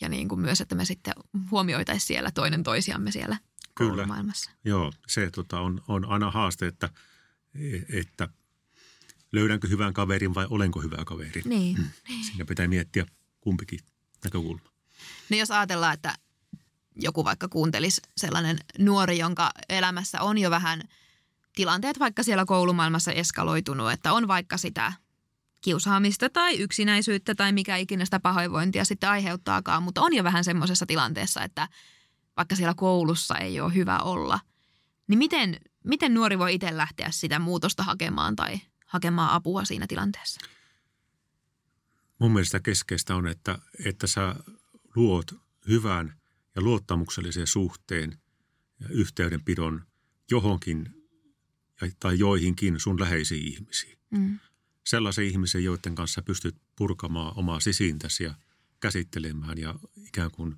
[0.00, 1.14] ja niin kuin myös, että me sitten
[1.50, 3.38] huomioitaisiin siellä toinen toisiamme siellä
[3.74, 4.06] Kyllä.
[4.06, 4.50] maailmassa.
[4.64, 6.88] Joo, se tota, on, on aina haaste, että,
[7.92, 8.28] että
[9.32, 11.42] löydänkö hyvän kaverin vai olenko hyvä kaveri.
[11.44, 11.86] Niin.
[12.26, 13.06] Siinä pitää miettiä
[13.40, 13.80] kumpikin
[14.24, 14.74] näkökulma.
[15.30, 16.14] No jos ajatellaan, että
[16.96, 20.82] joku vaikka kuuntelisi sellainen nuori, jonka elämässä on jo vähän
[21.54, 24.92] tilanteet vaikka siellä koulumaailmassa eskaloitunut, että on vaikka sitä
[25.60, 30.86] kiusaamista tai yksinäisyyttä tai mikä ikinä sitä pahoinvointia sitten aiheuttaakaan, mutta on jo vähän semmoisessa
[30.86, 31.68] tilanteessa, että
[32.36, 34.40] vaikka siellä koulussa ei ole hyvä olla,
[35.06, 40.40] niin miten, miten nuori voi itse lähteä sitä muutosta hakemaan tai hakemaan apua siinä tilanteessa?
[42.18, 44.34] Mun mielestä keskeistä on, että, että sä
[44.94, 45.26] luot
[45.68, 46.14] hyvän
[46.54, 48.18] ja luottamuksellisen suhteen
[48.80, 49.82] ja yhteydenpidon
[50.30, 51.04] johonkin
[52.00, 53.98] tai joihinkin sun läheisiin ihmisiin.
[54.10, 54.38] Mm.
[54.84, 58.34] Sellaisen ihmisen, joiden kanssa pystyt purkamaan omaa sisintäsi ja
[58.80, 59.74] käsittelemään ja
[60.06, 60.56] ikään kuin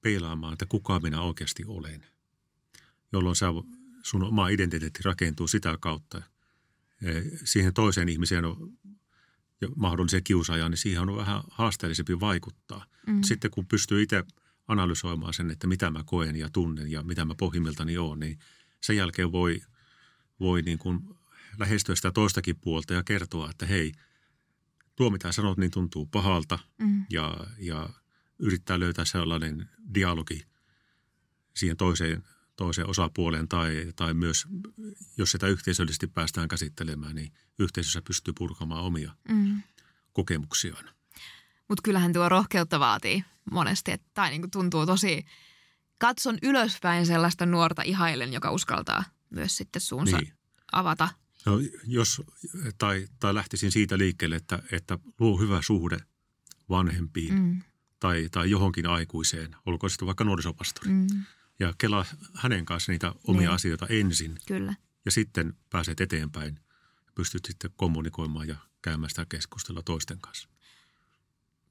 [0.00, 2.06] peilaamaan, että kuka minä oikeasti olen.
[3.12, 3.46] Jolloin sä,
[4.02, 6.22] sun oma identiteetti rakentuu sitä kautta.
[7.02, 8.78] Eh, Siihen toiseen ihmiseen on
[9.60, 12.86] ja mahdolliseen kiusaajaan, niin siihen on vähän haasteellisempi vaikuttaa.
[13.06, 13.22] Mm.
[13.22, 14.24] Sitten kun pystyy itse
[14.68, 18.38] analysoimaan sen, että mitä mä koen ja tunnen ja mitä mä pohjimmiltani oon, niin
[18.80, 19.60] sen jälkeen voi,
[20.40, 21.00] voi niin kuin
[21.58, 23.92] lähestyä sitä toistakin puolta ja kertoa, että hei,
[24.96, 27.06] tuo mitä sanot, niin tuntuu pahalta Mm.
[27.10, 27.90] ja, ja
[28.38, 30.46] yrittää löytää sellainen dialogi
[31.56, 32.22] siihen toiseen,
[32.56, 34.46] toiseen osapuoleen tai, tai myös,
[35.16, 39.62] jos sitä yhteisöllisesti päästään käsittelemään, niin yhteisössä pystyy purkamaan omia Mm.
[40.12, 40.84] kokemuksiaan.
[41.68, 45.26] Mutta kyllähän tuo rohkeutta vaatii monesti, että tai niinku tuntuu tosi,
[45.98, 50.24] katson ylöspäin sellaista nuorta ihailen, joka uskaltaa myös sitten suunsa niin.
[50.28, 50.38] Niin.
[50.72, 51.08] avata.
[51.46, 51.52] No,
[51.86, 52.22] jos,
[52.78, 55.96] tai, tai lähtisin siitä liikkeelle, että, että luo hyvä suhde
[56.68, 57.62] vanhempiin Mm.
[58.00, 60.90] tai, tai johonkin aikuiseen, olkoon sitten vaikka nuorisopastori.
[60.90, 61.06] Mm.
[61.60, 63.50] Ja kelaa hänen kanssa niitä omia Niin.
[63.50, 64.74] asioita ensin Kyllä.
[65.04, 66.60] ja sitten pääset eteenpäin.
[67.14, 70.48] Pystyt sitten kommunikoimaan ja käymään sitä keskustelua toisten kanssa.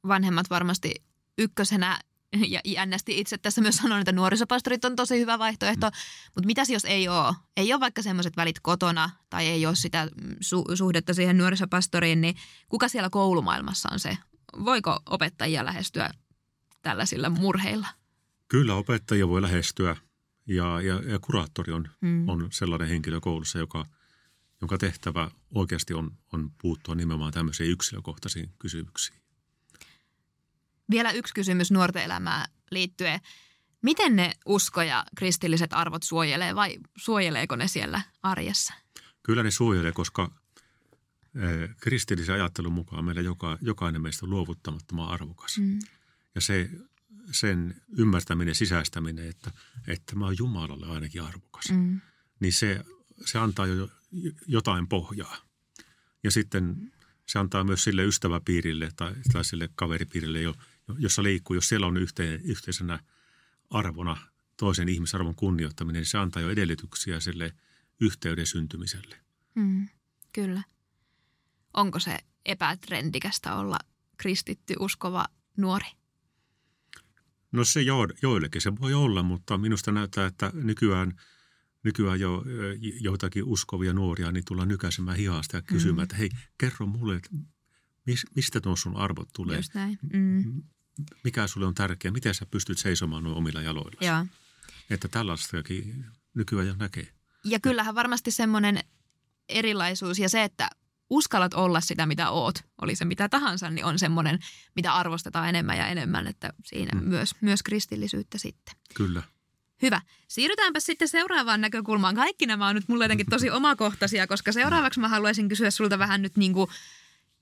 [0.07, 0.93] Vanhemmat varmasti
[1.37, 1.99] ykkösenä
[2.47, 5.87] ja jännästi itse tässä myös sanon, että nuorisopastorit on tosi hyvä vaihtoehto.
[5.89, 5.93] Mm.
[6.35, 7.33] Mutta mitäs jos ei ole?
[7.57, 10.07] Ei ole vaikka semmoiset välit kotona tai ei ole sitä
[10.43, 12.35] su- suhdetta siihen nuorisopastoriin, niin
[12.69, 14.17] kuka siellä koulumaailmassa on se?
[14.65, 16.11] Voiko opettajia lähestyä
[16.81, 17.87] tällaisilla murheilla?
[18.47, 19.95] Kyllä opettajia voi lähestyä
[20.47, 22.29] ja, ja, ja kuraattori on, Mm.
[22.29, 23.85] on sellainen henkilö koulussa, joka,
[24.61, 29.22] jonka tehtävä oikeasti on, on puuttua nimenomaan tämmöisiin yksilökohtaisiin kysymyksiin.
[30.93, 33.19] Vielä yksi kysymys nuorten elämään liittyen.
[33.81, 38.73] Miten ne usko ja kristilliset arvot suojelee vai suojeleeko ne siellä arjessa?
[39.23, 40.31] Kyllä ne suojelee, koska
[41.35, 45.57] eh, kristillisen ajattelun mukaan meillä joka, jokainen meistä on luovuttamattoman arvokas.
[45.57, 45.79] Mm.
[46.35, 46.69] Ja se,
[47.31, 49.51] sen ymmärtäminen, sisäistäminen, että,
[49.87, 52.01] että mä oon Jumalalle ainakin arvokas, Mm.
[52.39, 52.85] niin se,
[53.25, 53.89] se antaa jo
[54.47, 55.37] jotain pohjaa.
[56.23, 56.91] Ja sitten
[57.25, 60.55] se antaa myös sille ystäväpiirille tai, tai sille kaveripiirille, jo,
[60.97, 62.99] jossa liikkuu, jos siellä on yhteen, yhteisenä
[63.69, 64.17] arvona
[64.57, 67.53] toisen ihmisarvon kunnioittaminen, niin se antaa jo edellytyksiä sille
[68.01, 69.15] yhteyden syntymiselle.
[69.55, 69.87] Mm.
[70.33, 70.63] Kyllä.
[71.73, 73.77] Onko se epätrendikästä olla
[74.17, 75.25] kristitty uskova
[75.57, 75.87] nuori?
[77.51, 81.21] No se jo, joillekin se voi olla, mutta minusta näyttää, että nykyään,
[81.83, 86.03] nykyään jo ö, joitakin uskovia nuoria niin tullaan nykäisemään hihasta ja kysymään, Mm.
[86.03, 87.29] että hei, kerro mulle, että
[88.05, 89.57] mis, mistä tuon sun arvot tulee?
[89.57, 89.99] Just näin.
[90.13, 90.63] Mm.
[91.23, 92.11] Mikä sulle on tärkeää?
[92.11, 93.97] Miten sä pystyt seisomaan omilla jaloilla?
[94.01, 94.25] Joo.
[94.89, 97.07] Että tällaistakin nykyään jo näkee.
[97.45, 98.79] Ja kyllähän varmasti semmoinen
[99.49, 100.69] erilaisuus ja se, että
[101.09, 104.39] uskallat olla sitä, mitä oot, oli se mitä tahansa, niin on semmoinen,
[104.75, 107.07] mitä arvostetaan enemmän ja enemmän, että siinä mm.
[107.07, 108.75] myös, myös kristillisyyttä sitten.
[108.93, 109.23] Kyllä.
[109.81, 110.01] Hyvä.
[110.27, 112.15] Siirrytäänpä sitten seuraavaan näkökulmaan.
[112.15, 116.21] Kaikki nämä on nyt mulle jotenkin tosi omakohtaisia, koska seuraavaksi mä haluaisin kysyä sulta vähän
[116.21, 116.69] nyt niin kuin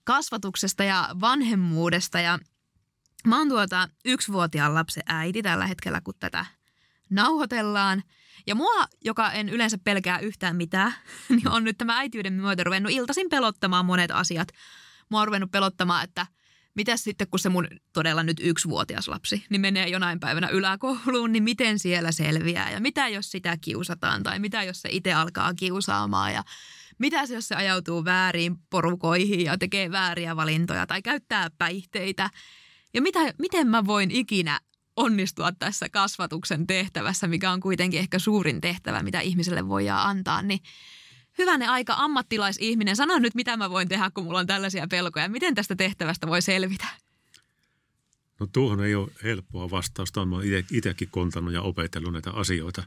[0.04, 2.20] kasvatuksesta ja vanhemmuudesta.
[2.20, 2.40] Ja
[3.28, 6.46] mä oon tuota yksivuotiaan lapsen äiti tällä hetkellä, kun tätä
[7.10, 8.04] nauhoitellaan.
[8.48, 10.94] Ja mua, joka en yleensä pelkää yhtään mitään,
[11.30, 14.48] niin on nyt tämä äitiyden myötä ruvennut iltaisin pelottamaan monet asiat.
[15.10, 16.26] Mua on ruvennut pelottamaan, että–
[16.76, 21.44] Mitäs sitten, kun se mun todella nyt yksivuotias lapsi, niin menee jonain päivänä yläkouluun, niin
[21.44, 22.72] miten siellä selviää?
[22.72, 26.44] Ja mitä jos sitä kiusataan tai mitä jos se itse alkaa kiusaamaan ja
[26.98, 32.30] mitä jos se ajautuu väärin porukoihin ja tekee vääriä valintoja tai käyttää päihteitä?
[32.94, 34.60] Ja mitä, miten mä voin ikinä
[34.96, 40.60] onnistua tässä kasvatuksen tehtävässä, mikä on kuitenkin ehkä suurin tehtävä, mitä ihmiselle voidaan antaa, niin
[41.38, 45.30] hyvänen aika ammattilaisihminen, sano nyt mitä mä voin tehdä, kun mulla on tällaisia pelkoja.
[45.30, 46.88] Miten tästä tehtävästä voi selvitä?
[48.40, 52.84] No tuohon ei ole helppoa vastausta, olen itsekin kontannut ja opetellut näitä asioita.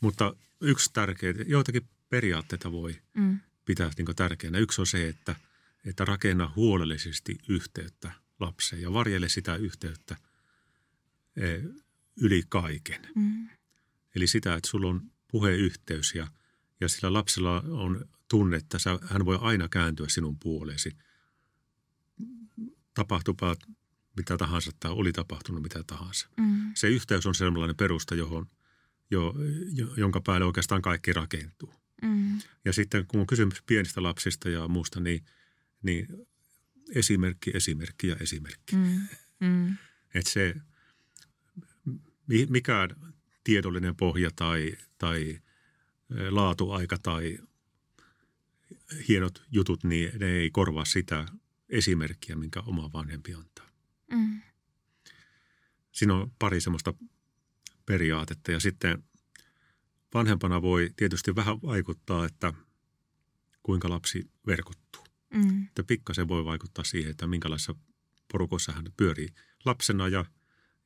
[0.00, 3.38] Mutta yksi tärkeä, joitakin periaatteita voi mm.
[3.64, 4.58] pitää niin tärkeänä.
[4.58, 5.36] Yksi on se, että,
[5.84, 10.16] että rakenna huolellisesti yhteyttä lapseen ja varjele sitä yhteyttä
[11.36, 11.42] e,
[12.16, 13.08] yli kaiken.
[13.14, 13.48] Mm.
[14.14, 16.26] Eli sitä, että sulla on puheyhteys ja–
[16.82, 20.96] ja sillä lapsella on tunne, että hän voi aina kääntyä sinun puoleesi.
[22.94, 23.56] Tapahtupa
[24.16, 26.28] mitä tahansa tai oli tapahtunut mitä tahansa.
[26.36, 26.70] Mm.
[26.74, 28.46] Se yhteys on sellainen perusta, johon,
[29.10, 29.34] jo,
[29.96, 31.74] jonka päälle oikeastaan kaikki rakentuu.
[32.02, 32.40] Mm.
[32.64, 35.24] Ja sitten kun on kysymys pienistä lapsista ja muusta, niin,
[35.82, 36.06] niin
[36.94, 38.76] esimerkki, esimerkki ja esimerkki.
[38.76, 39.00] Mm.
[39.40, 39.76] Mm.
[40.14, 40.54] Että se,
[42.48, 42.90] mikään
[43.44, 45.38] tiedollinen pohja tai, tai–
[46.30, 47.38] laatuaika tai
[49.08, 51.26] hienot jutut, niin ne ei korvaa sitä
[51.68, 53.70] esimerkkiä, minkä oma vanhempi antaa.
[54.10, 54.40] Mm.
[55.92, 56.94] Siinä on pari semmoista
[57.86, 59.04] periaatetta ja sitten
[60.14, 62.52] vanhempana voi tietysti vähän vaikuttaa, että
[63.62, 65.01] kuinka lapsi verkottuu.
[65.32, 65.64] Mm.
[65.64, 67.74] Että pikkasen voi vaikuttaa siihen, että minkälaisessa
[68.32, 69.28] porukossa hän pyörii
[69.64, 70.24] lapsena ja,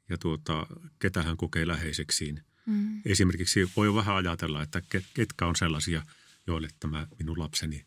[0.08, 0.66] ja tuota,
[0.98, 3.02] ketä hän kokee läheiseksiin– Mm.
[3.04, 4.82] Esimerkiksi voi vähän ajatella, että
[5.14, 6.02] ketkä on sellaisia,
[6.46, 7.86] joille tämä minun lapseni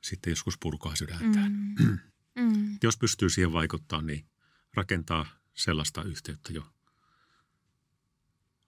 [0.00, 1.52] sitten joskus purkaa sydäntään.
[1.52, 1.98] Mm.
[2.36, 2.78] Mm.
[2.82, 4.26] Jos pystyy siihen vaikuttaa, niin
[4.74, 6.66] rakentaa sellaista yhteyttä jo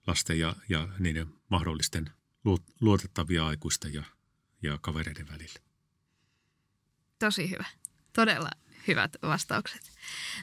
[0.06, 2.10] lasten ja, ja niiden mahdollisten
[2.80, 4.04] luotettavia aikuisten ja,
[4.62, 5.60] ja kavereiden välillä.
[7.18, 7.64] Tosi hyvä.
[8.12, 8.50] Todella
[8.88, 9.92] hyvät vastaukset.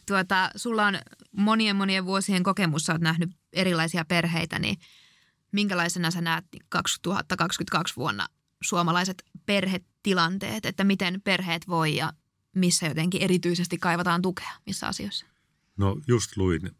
[0.05, 0.99] Tuota, sulla on
[1.31, 4.77] monien monien vuosien kokemus, sä oot nähnyt erilaisia perheitä, niin
[5.51, 8.27] minkälaisena sä näet 2022 vuonna
[8.61, 12.13] suomalaiset perhetilanteet, että miten perheet voi ja
[12.55, 15.25] missä jotenkin erityisesti kaivataan tukea, missä asioissa?
[15.77, 16.71] No just luin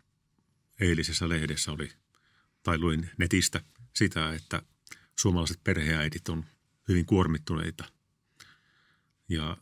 [0.80, 1.92] eilisessä lehdessä oli,
[2.64, 3.62] tai luin netistä
[3.94, 4.62] sitä, että
[5.16, 6.46] suomalaiset perheäidit on
[6.88, 7.84] hyvin kuormittuneita.
[9.30, 9.58] Ja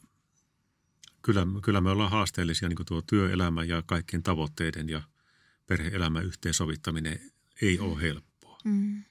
[1.21, 5.01] kyllä, kyllä me ollaan haasteellisia niin tuo työelämä ja kaikkien tavoitteiden ja
[5.67, 7.31] perheelämän yhteensovittaminen
[7.61, 8.57] ei ole helppoa.
[8.63, 9.03] Mm.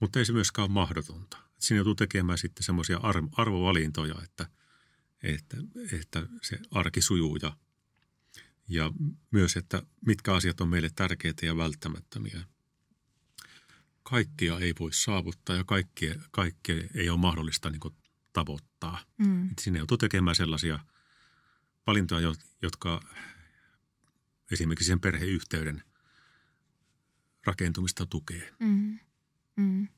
[0.00, 1.36] Mutta ei se myöskään ole mahdotonta.
[1.58, 3.00] Siinä joutuu tekemään sitten semmoisia
[3.36, 4.46] arvovalintoja, että,
[5.22, 5.56] että,
[5.92, 7.56] että se arki sujuu ja,
[8.68, 8.92] ja
[9.30, 12.40] myös, että mitkä asiat on meille tärkeitä ja välttämättömiä.
[14.02, 17.80] Kaikkia ei voi saavuttaa ja kaikkia, kaikkea ei ole mahdollista niin
[18.32, 18.98] tavoittaa.
[19.18, 19.50] Mm.
[19.60, 20.78] siinä joutuu tekemään sellaisia–
[21.88, 23.00] valintoja, jotka
[24.50, 25.82] esimerkiksi sen perheyhteyden
[27.44, 28.54] rakentumista tukee.
[28.58, 28.98] Mm.
[29.56, 29.88] Mm.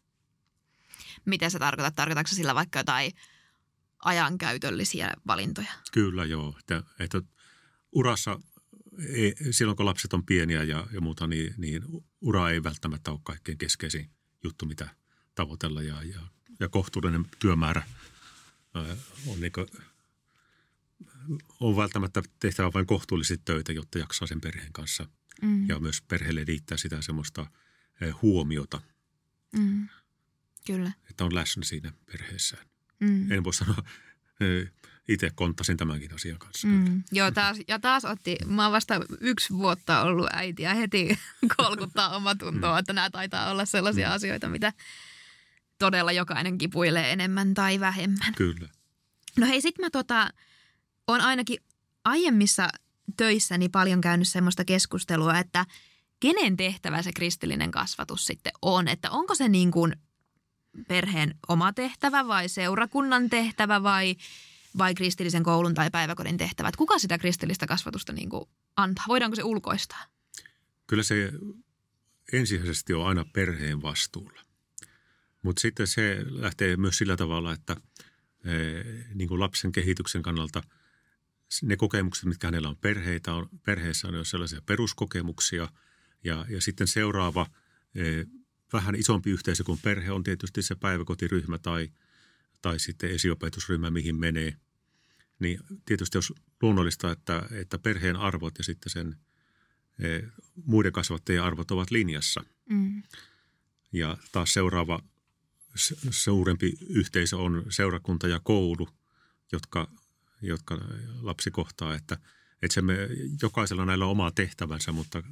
[1.25, 1.91] Mitä se tarkoittaa?
[1.91, 3.13] Tarkoitatko sillä vaikka jotain
[3.99, 5.73] ajankäytöllisiä valintoja?
[5.93, 6.57] Kyllä joo.
[6.59, 7.23] Että, että
[7.93, 8.41] urassa
[9.09, 11.83] ei, silloin kun lapset on pieniä ja, ja muuta, niin, niin
[12.21, 14.11] ura ei välttämättä ole kaikkein keskeisin
[14.45, 14.89] juttu, mitä
[15.35, 15.83] tavoitella.
[15.83, 16.21] Ja, ja,
[16.61, 17.83] ja kohtuullinen työmäärä
[19.27, 19.53] on niin
[21.61, 25.07] on välttämättä tehtävä vain kohtuullisesti töitä, jotta jaksaa sen perheen kanssa.
[25.43, 25.69] Mm.
[25.69, 27.47] Ja myös perheelle riittää sitä semmoista
[28.01, 28.81] eh, huomiota.
[29.53, 29.89] Mm.
[30.67, 30.93] Kyllä.
[31.11, 32.67] Että on läsnä siinä perheessään.
[33.01, 33.33] Mm.
[33.33, 33.83] En voi sanoa,
[34.41, 34.73] eh,
[35.09, 36.69] itse konttasin tämänkin asian kanssa.
[36.69, 37.03] Mm.
[37.13, 41.19] Joo, taas, ja taas otti, mä oon vasta yksi vuotta ollut äiti ja heti
[41.57, 42.79] kolkuttaa oma tuntoa, mm.
[42.79, 44.15] että nämä taitaa olla sellaisia mm.
[44.15, 44.73] asioita, mitä
[45.79, 48.35] todella jokainen kipuilee enemmän tai vähemmän.
[48.35, 48.69] Kyllä.
[49.39, 50.31] No hei, sit mä tota,
[51.11, 51.59] olen ainakin
[52.05, 52.69] aiemmissa
[53.17, 55.67] töissäni paljon käynyt semmoista keskustelua, että
[56.21, 58.89] kenen tehtävä se kristillinen kasvatus sitten on.
[58.89, 59.97] Että onko se niin kuin
[60.89, 64.17] perheen oma tehtävä vai seurakunnan tehtävä vai
[64.79, 66.77] vai kristillisen koulun tai päiväkodin tehtävät?
[66.77, 69.05] Kuka sitä kristillistä kasvatusta niin kuin antaa?
[69.09, 70.05] Voidaanko se ulkoistaa?
[70.87, 71.33] Kyllä se
[72.33, 74.41] ensisijaisesti on aina perheen vastuulla.
[75.43, 77.77] Mutta sitten se lähtee myös sillä tavalla, että
[79.15, 80.63] niin kuin lapsen kehityksen kannalta
[81.63, 85.69] ne kokemukset, mitkä hänellä on perheitä, on, perheessä on jo sellaisia peruskokemuksia.
[86.25, 87.47] Ja, ja sitten seuraava
[88.73, 91.89] vähän isompi yhteisö kuin perhe on tietysti se päiväkotiryhmä tai,
[92.63, 94.57] tai sitten esiopetusryhmä, mihin menee.
[95.39, 96.33] Niin tietysti jos
[96.63, 99.17] luonnollista, että, että perheen arvot ja sitten sen
[99.99, 100.21] e,
[100.65, 102.45] muiden kasvattajien arvot ovat linjassa.
[102.69, 103.03] Mm.
[103.93, 105.01] Ja taas seuraava
[106.11, 108.89] suurempi yhteisö on seurakunta ja koulu,
[109.53, 109.91] jotka,
[110.43, 110.79] jotka
[111.21, 112.17] lapsi kohtaa, että,
[112.63, 112.97] että se me,
[113.43, 115.23] jokaisella näillä on oma tehtävänsä, mutta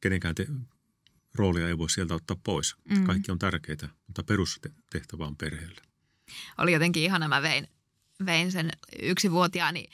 [0.00, 0.46] kenenkään te,
[1.34, 2.76] roolia ei voi sieltä ottaa pois.
[2.90, 3.04] Mm.
[3.04, 5.82] Kaikki on tärkeitä, mutta perustehtävä on perheelle.
[6.58, 7.68] Oli jotenkin ihana, mä vein,
[8.26, 8.70] vein sen
[9.02, 9.88] yksivuotiaani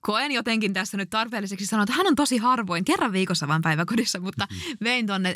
[0.00, 4.20] koen jotenkin tässä nyt tarpeelliseksi sanoa, että hän on tosi harvoin, kerran viikossa vain päiväkodissa,
[4.20, 4.76] mutta mm-hmm.
[4.84, 5.34] vein tuonne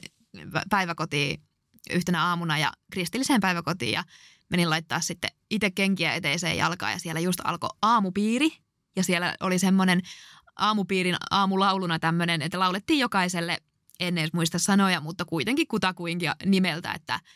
[0.71, 1.43] päiväkotiin
[1.91, 4.05] yhtenä aamuna ja kristilliseen päiväkotiin ja
[4.55, 8.49] menin laittaa sitten itse kenkiä eteiseen jalkaan ja siellä just alkoi aamupiiri.
[8.97, 10.01] Ja siellä oli semmoinen
[10.57, 13.59] aamupiirin aamulauluna tämmöinen, että laulettiin jokaiselle,
[14.01, 17.21] en edes muista sanoja, mutta kuitenkin kutakuinkin nimeltä, että–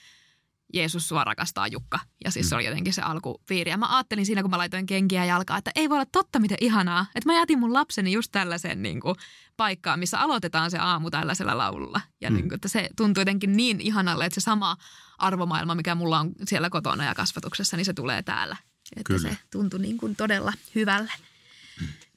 [0.74, 2.00] Jeesus sua rakastaa Jukka.
[2.24, 3.70] Ja siis se oli jotenkin se alkupiiri.
[3.70, 6.58] Ja mä ajattelin siinä, kun mä laitoin kenkiä jalkaa, että ei voi olla totta miten
[6.60, 7.06] ihanaa.
[7.14, 9.14] Että mä jätin mun lapseni just tällaisen niin kuin,
[9.56, 12.00] paikkaan, missä aloitetaan se aamu tällaisella laululla.
[12.20, 12.36] Ja mm.
[12.36, 14.76] niin kuin, että se tuntui jotenkin niin ihanalle, että se sama
[15.18, 18.56] arvomaailma, mikä mulla on siellä kotona ja kasvatuksessa, niin se tulee täällä.
[18.96, 19.30] Että Kyllä.
[19.30, 21.12] se tuntui niin kuin todella hyvälle.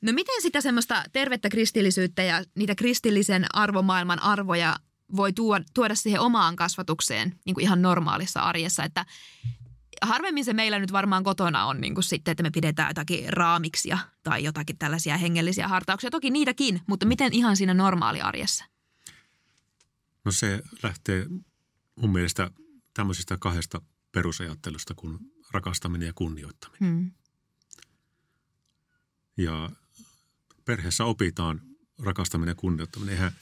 [0.01, 4.75] No miten sitä semmoista tervettä kristillisyyttä ja niitä kristillisen arvomaailman arvoja
[5.15, 9.05] voi tuoda, tuoda siihen omaan kasvatukseen niin kuin ihan normaalissa arjessa, että
[10.01, 13.97] harvemmin se meillä nyt varmaan kotona on niin kuin sitten, että me pidetään jotakin raamiksia
[14.23, 16.09] tai jotakin tällaisia hengellisiä hartauksia.
[16.09, 18.65] Toki niitäkin, mutta miten ihan siinä normaaliarjessa?
[20.25, 21.25] No se lähtee
[21.95, 22.51] mun mielestä
[22.93, 25.19] tämmöisestä kahdesta perusajattelusta kuin
[25.51, 26.89] rakastaminen ja kunnioittaminen.
[26.89, 27.11] Hmm.
[29.37, 29.69] Ja
[30.65, 31.61] perheessä opitaan
[32.03, 33.13] rakastaminen ja kunnioittaminen.
[33.15, 33.31] Eihän–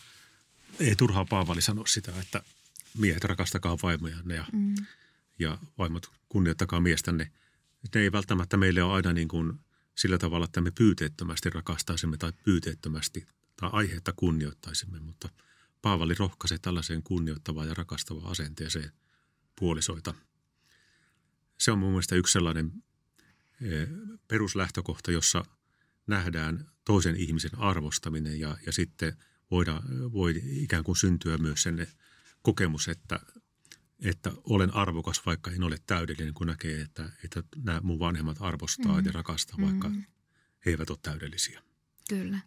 [0.80, 2.44] ei turhaa Paavali sano sitä, että
[2.98, 4.76] miehet rakastakaa vaimojanne ja, mm.
[5.40, 7.32] ja vaimot kunnioittakaa miestänne.
[7.96, 9.60] Ne ei välttämättä meille ole aina niin kuin
[9.96, 15.30] sillä tavalla, että me pyyteettömästi rakastaisimme tai pyyteettömästi tai aiheetta kunnioittaisimme, mutta
[15.82, 18.92] Paavali rohkaisee tällaiseen kunnioittavaan ja rakastavaan asenteeseen
[19.60, 20.14] puolisoita.
[21.58, 22.72] Se on mun mielestä yksi sellainen
[23.62, 23.88] eh,
[24.28, 25.46] peruslähtökohta, jossa
[26.08, 29.14] nähdään toisen ihmisen arvostaminen ja, ja sitten–
[29.52, 29.82] voida,
[30.14, 31.88] voi ikään kuin syntyä myös sen
[32.42, 33.20] kokemus, että,
[34.04, 39.02] että olen arvokas, vaikka en ole täydellinen, kun näkee, että, että nämä mun vanhemmat arvostaa
[39.02, 39.06] mm.
[39.06, 40.04] ja rakastaa, vaikka mm.
[40.66, 41.62] he eivät ole täydellisiä.
[42.10, 42.40] Kyllä.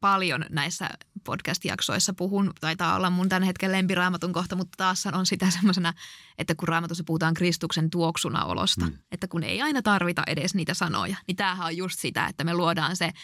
[0.00, 0.90] Paljon näissä
[1.24, 5.94] podcast-jaksoissa puhun, taitaa olla mun tämän hetken lempiraamatun kohta, mutta taas on sitä semmoisena,
[6.38, 8.98] että kun raamatussa puhutaan Kristuksen tuoksuna olosta, mm.
[9.12, 12.54] että kun ei aina tarvita edes niitä sanoja, niin tämähän on just sitä, että me
[12.54, 13.12] luodaan se–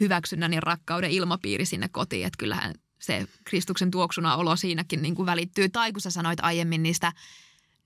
[0.00, 2.26] hyväksynnän ja rakkauden ilmapiiri sinne kotiin.
[2.26, 5.68] Että kyllähän se Kristuksen tuoksuna olo siinäkin niin kuin välittyy.
[5.68, 7.12] Tai kun sä sanoit aiemmin niistä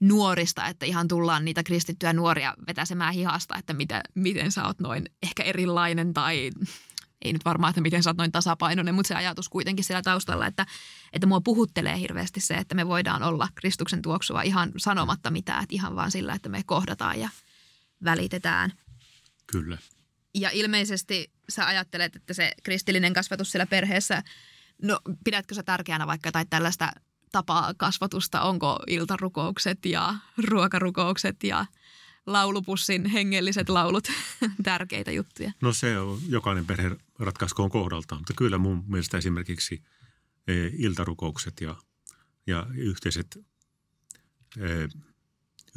[0.01, 5.05] nuorista, että ihan tullaan niitä kristittyjä nuoria vetäsemään hihasta, että miten, miten sä oot noin
[5.23, 6.51] ehkä erilainen tai
[7.23, 10.47] ei nyt varmaan, että miten sä oot noin tasapainoinen, mutta se ajatus kuitenkin siellä taustalla,
[10.47, 10.67] että,
[11.13, 15.75] että mua puhuttelee hirveästi se, että me voidaan olla Kristuksen tuoksua ihan sanomatta mitään, että
[15.75, 17.29] ihan vaan sillä, että me kohdataan ja
[18.05, 18.73] välitetään.
[19.47, 19.79] Kyllä.
[20.39, 24.23] Ja ilmeisesti sä ajattelet, että se kristillinen kasvatus siellä perheessä,
[24.83, 26.93] no pidätkö sä tärkeänä vaikka tai tällaista
[27.33, 30.15] tapaa kasvatusta, onko iltarukoukset ja
[30.49, 31.67] ruokarukoukset ja
[32.27, 34.09] laulupussin hengelliset laulut
[34.63, 35.53] tärkeitä juttuja?
[35.63, 39.83] No se on, jokainen perhe ratkaiskoon kohdaltaan, mutta kyllä mun mielestä esimerkiksi
[40.47, 41.77] e, iltarukoukset ja,
[42.47, 43.39] ja yhteiset
[44.57, 44.69] e,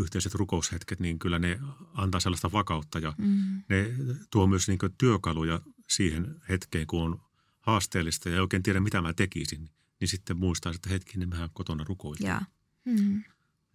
[0.01, 1.59] yhteiset rukoushetket, niin kyllä ne
[1.93, 3.63] antaa sellaista vakautta ja mm.
[3.69, 3.93] ne
[4.29, 7.21] tuo myös niin työkaluja siihen hetkeen, kun on
[7.59, 9.69] haasteellista ja ei oikein tiedä, mitä mä tekisin.
[9.99, 12.45] Niin sitten muistaa, että hetkinen, mehän kotona rukoillaan.
[12.85, 13.23] Mm.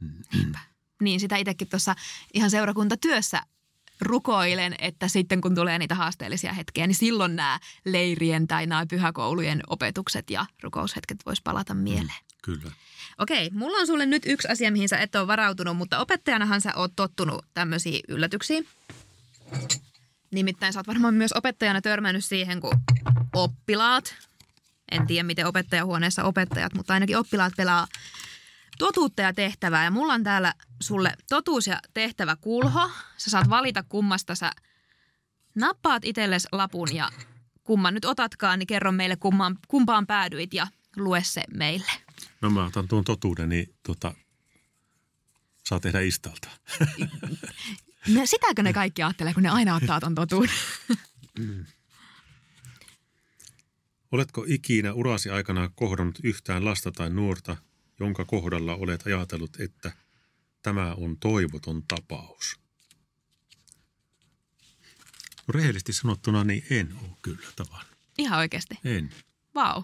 [0.00, 0.52] Mm.
[1.02, 1.94] Niin, sitä itsekin tuossa
[2.34, 3.42] ihan seurakuntatyössä
[4.00, 9.60] rukoilen, että sitten kun tulee niitä haasteellisia hetkiä, niin silloin nämä leirien tai nämä pyhäkoulujen
[9.66, 12.08] opetukset ja rukoushetket vois palata mieleen.
[12.08, 12.72] Mm, kyllä.
[13.18, 16.72] Okei, mulla on sulle nyt yksi asia, mihin sä et ole varautunut, mutta opettajanahan sä
[16.74, 18.68] oot tottunut tämmöisiin yllätyksiin.
[20.30, 22.80] Nimittäin sä oot varmaan myös opettajana törmännyt siihen, kun
[23.34, 24.14] oppilaat,
[24.90, 27.86] en tiedä miten opettajahuoneessa opettajat, mutta ainakin oppilaat pelaa
[28.78, 29.84] totuutta ja tehtävää.
[29.84, 32.90] Ja mulla on täällä sulle totuus ja tehtävä kulho.
[33.16, 34.50] Sä saat valita kummasta sä
[35.54, 37.10] nappaat itsellesi lapun ja
[37.64, 42.05] kumman nyt otatkaan, niin kerro meille kummaan, kumpaan päädyit ja lue se meille.
[42.46, 44.14] No mä otan tuon totuuden, niin tota,
[45.64, 46.48] saa tehdä istalta.
[48.08, 50.54] No, sitäkö ne kaikki ajattelee, kun ne aina ottaa ton totuuden?
[54.12, 57.56] Oletko ikinä urasi aikana kohdannut yhtään lasta tai nuorta,
[58.00, 59.92] jonka kohdalla olet ajatellut, että
[60.62, 62.60] tämä on toivoton tapaus?
[65.46, 67.96] No, rehellisesti sanottuna niin en ole kyllä tavannut.
[68.18, 68.78] Ihan oikeasti.
[68.84, 69.10] En.
[69.54, 69.82] Vau.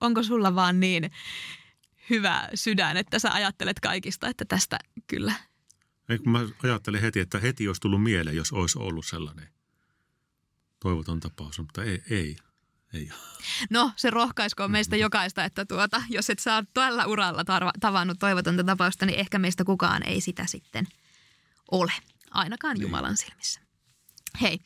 [0.00, 1.10] Onko sulla vaan niin
[2.10, 5.32] hyvä sydän, että sä ajattelet kaikista, että tästä kyllä.
[6.08, 9.48] Ei, kun mä ajattelin heti, että heti olisi tullut mieleen, jos olisi ollut sellainen
[10.80, 12.36] toivoton tapaus, mutta ei, ei,
[12.92, 13.10] ei.
[13.70, 18.64] No, se rohkaiskoon meistä jokaista, että tuota, jos et saa tällä uralla tarva, tavannut toivotonta
[18.64, 20.86] tapausta, niin ehkä meistä kukaan ei sitä sitten
[21.70, 21.92] ole,
[22.30, 22.82] ainakaan niin.
[22.82, 23.60] Jumalan silmissä.
[24.40, 24.58] Hei,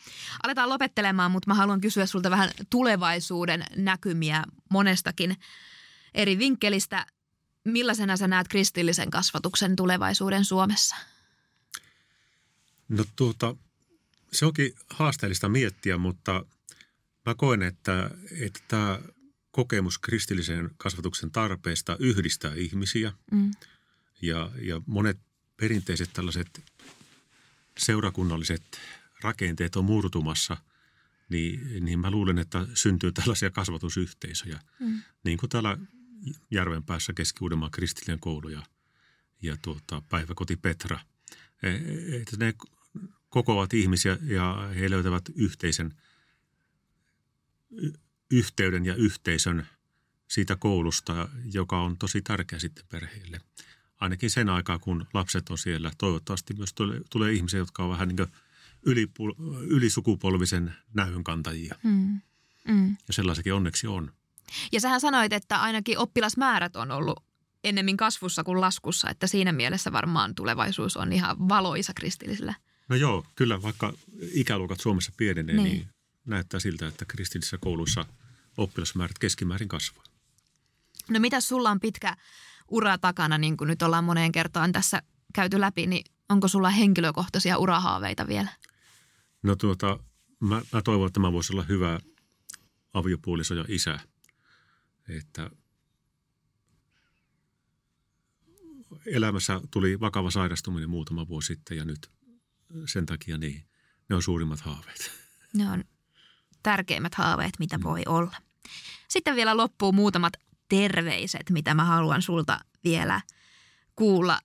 [0.42, 5.36] aletaan lopettelemaan, mutta mä haluan kysyä sulta vähän tulevaisuuden näkymiä monestakin
[6.14, 7.06] eri vinkkelistä.
[7.64, 10.96] Millaisena sä näet kristillisen kasvatuksen tulevaisuuden Suomessa?
[12.88, 13.56] No tuota,
[14.32, 16.44] se onkin haasteellista miettiä, mutta
[17.26, 18.10] mä koen, että,
[18.40, 18.98] että tämä
[19.50, 23.12] kokemus kristillisen kasvatuksen tarpeesta yhdistää ihmisiä.
[23.32, 23.50] Mm.
[24.22, 25.18] Ja, ja monet
[25.56, 26.60] perinteiset tällaiset
[27.78, 28.62] seurakunnalliset
[29.22, 30.56] rakenteet on murtumassa,
[31.30, 34.60] niin, niin mä luulen, että syntyy tällaisia kasvatusyhteisöjä.
[34.80, 35.02] Mm.
[35.24, 35.78] Niin kuin täällä
[36.50, 38.62] Järvenpäässä Keski-Uudenmaan kristillinen koulu ja,
[39.42, 41.00] ja tuota, päiväkoti Petra.
[41.62, 41.70] E,
[42.20, 42.54] että ne
[43.28, 45.94] kokoavat ihmisiä ja he löytävät yhteisen
[48.30, 49.66] yhteyden ja yhteisön
[50.28, 53.40] siitä koulusta, joka on tosi tärkeä sitten perheille.
[53.96, 55.90] Ainakin sen aikaa, kun lapset on siellä.
[55.98, 58.28] Toivottavasti myös tulee, tulee ihmisiä, jotka on vähän niin kuin
[59.66, 61.74] ylisukupolvisen näyn kantajia.
[61.82, 62.20] Mm.
[62.68, 62.96] Mm.
[63.08, 64.12] Ja sellaisakin onneksi on.
[64.72, 67.24] Ja sähän sanoit, että ainakin oppilasmäärät on ollut
[67.64, 72.54] ennemmin kasvussa kuin laskussa, että siinä mielessä varmaan tulevaisuus on ihan valoisa kristillisillä.
[72.88, 73.92] No joo, kyllä vaikka
[74.34, 75.88] ikäluokat Suomessa pienenee, niin, niin
[76.24, 78.04] näyttää siltä, että kristillisissä kouluissa
[78.56, 80.04] oppilasmäärät keskimäärin kasvaa.
[81.08, 82.16] No mitä sulla on pitkä
[82.68, 85.02] ura takana, niin kuin nyt ollaan moneen kertaan tässä
[85.34, 88.48] käyty läpi, niin onko sulla henkilökohtaisia urahaaveita vielä?
[89.42, 89.98] No tuota,
[90.40, 92.00] mä, mä toivon, että mä voisin olla hyvä
[92.94, 93.98] aviopuoliso ja isä.
[95.08, 95.50] Että
[99.06, 102.10] elämässä tuli vakava sairastuminen muutama vuosi sitten ja nyt
[102.86, 103.64] sen takia niin,
[104.08, 105.10] ne on suurimmat haaveet.
[105.54, 105.84] Ne on
[106.62, 107.84] tärkeimmät haaveet, mitä mm.
[107.84, 108.36] voi olla.
[109.08, 110.32] Sitten vielä loppuu muutamat
[110.68, 113.20] terveiset, mitä mä haluan sulta vielä
[113.96, 114.40] kuulla.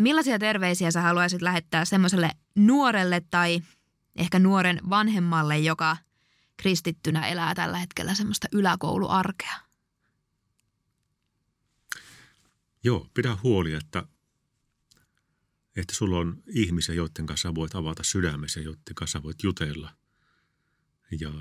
[0.00, 3.62] Millaisia terveisiä sä haluaisit lähettää semmoiselle nuorelle tai
[4.18, 5.96] ehkä nuoren vanhemmalle, joka
[6.56, 9.60] kristittynä elää tällä hetkellä semmoista yläkouluarkea?
[12.84, 14.04] Joo, pidä huoli, että,
[15.76, 19.94] että sulla on ihmisiä, joiden kanssa voit avata sydämessä, joiden kanssa voit jutella.
[21.20, 21.32] Ja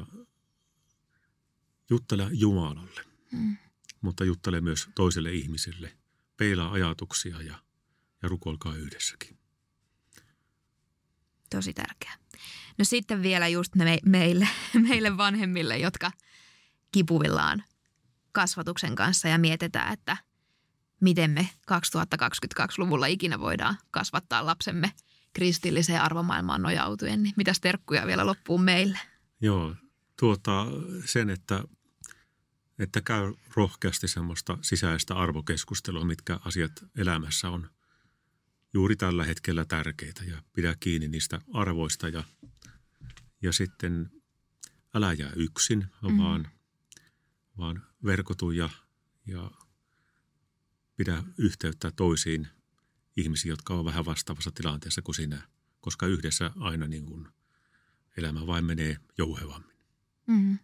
[1.89, 3.57] juttele Jumalalle, hmm.
[4.01, 5.97] mutta juttele myös toiselle ihmiselle.
[6.37, 7.63] Peilaa ajatuksia ja,
[8.21, 9.37] ja rukoilkaa yhdessäkin.
[11.49, 12.26] Tosi tärkeää.
[12.77, 14.47] No sitten vielä just me, meille,
[14.89, 16.11] meille vanhemmille, jotka
[16.91, 17.63] kipuvillaan
[18.31, 20.17] kasvatuksen kanssa ja mietitään, että
[21.01, 24.91] miten me 2022-luvulla ikinä voidaan kasvattaa lapsemme
[25.33, 27.23] kristilliseen arvomaailmaan nojautuen.
[27.23, 28.99] Niin mitäs terkkuja vielä loppuun meille?
[29.41, 29.75] Joo,
[30.19, 30.65] tuota,
[31.05, 31.63] sen, että,
[32.79, 37.69] että käy rohkeasti semmoista sisäistä arvokeskustelua, mitkä asiat elämässä on
[38.73, 42.23] juuri tällä hetkellä tärkeitä ja pidä kiinni niistä arvoista ja,
[43.41, 44.11] ja sitten
[44.93, 46.17] älä jää yksin, mm.
[46.17, 46.47] vaan,
[47.57, 48.69] vaan verkotu ja,
[49.25, 49.51] ja
[50.95, 52.47] pidä yhteyttä toisiin
[53.17, 55.41] ihmisiin, jotka ovat vähän vastaavassa tilanteessa kuin sinä,
[55.81, 57.27] koska yhdessä aina niin kuin
[58.17, 59.77] elämä vain menee jouhevammin.
[60.27, 60.59] Mm.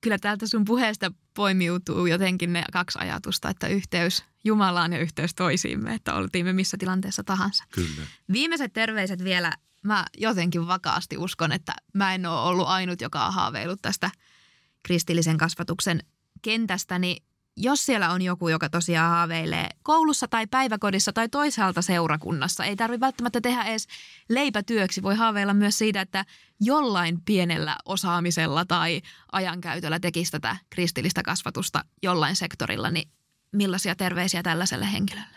[0.00, 5.94] Kyllä täältä sun puheesta poimiutuu jotenkin ne kaksi ajatusta, että yhteys Jumalaan ja yhteys toisiimme,
[5.94, 7.64] että oltiin me missä tilanteessa tahansa.
[7.70, 8.06] Kyllä.
[8.32, 9.52] Viimeiset terveiset vielä.
[9.84, 14.10] Mä jotenkin vakaasti uskon, että mä en ole ollut ainut, joka on haaveillut tästä
[14.82, 16.00] kristillisen kasvatuksen
[16.42, 17.24] kentästä, niin
[17.56, 23.00] jos siellä on joku, joka tosiaan haaveilee koulussa tai päiväkodissa tai toisaalta seurakunnassa, ei tarvitse
[23.00, 23.86] välttämättä tehdä edes
[24.28, 25.02] leipätyöksi.
[25.02, 26.24] Voi haaveilla myös siitä, että
[26.60, 33.08] jollain pienellä osaamisella tai ajankäytöllä tekisi tätä kristillistä kasvatusta jollain sektorilla, niin
[33.52, 35.36] millaisia terveisiä tällaiselle henkilölle?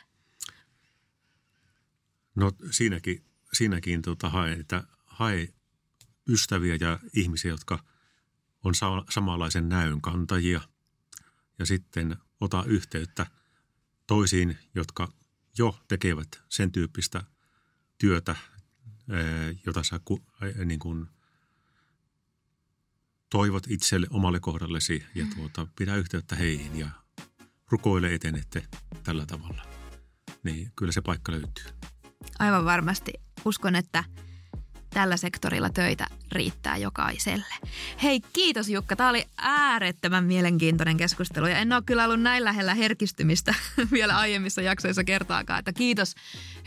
[2.35, 3.23] No siinäkin,
[3.53, 5.53] siinäkin tota, hae, että hae
[6.29, 7.83] ystäviä ja ihmisiä, jotka
[8.63, 10.61] on sa- samanlaisen näön kantajia
[11.59, 13.25] ja sitten ota yhteyttä
[14.07, 15.11] toisiin, jotka
[15.57, 17.23] jo tekevät sen tyyppistä
[17.97, 18.35] työtä,
[19.65, 19.99] jota sä
[20.65, 21.07] niin kuin
[23.29, 26.89] toivot itselle omalle kohdallesi ja tuota, pidä yhteyttä heihin ja
[27.71, 28.67] rukoile etenette
[29.03, 29.65] tällä tavalla.
[30.43, 31.65] Niin kyllä se paikka löytyy.
[32.39, 33.13] Aivan varmasti.
[33.47, 34.03] Uskon, että
[34.89, 37.53] tällä sektorilla töitä riittää jokaiselle.
[38.03, 38.95] Hei, kiitos Jukka.
[38.95, 43.55] Tämä oli äärettömän mielenkiintoinen keskustelu ja en ole kyllä ollut näin lähellä herkistymistä
[43.91, 45.59] vielä aiemmissa jaksoissa kertaakaan.
[45.59, 46.15] Että kiitos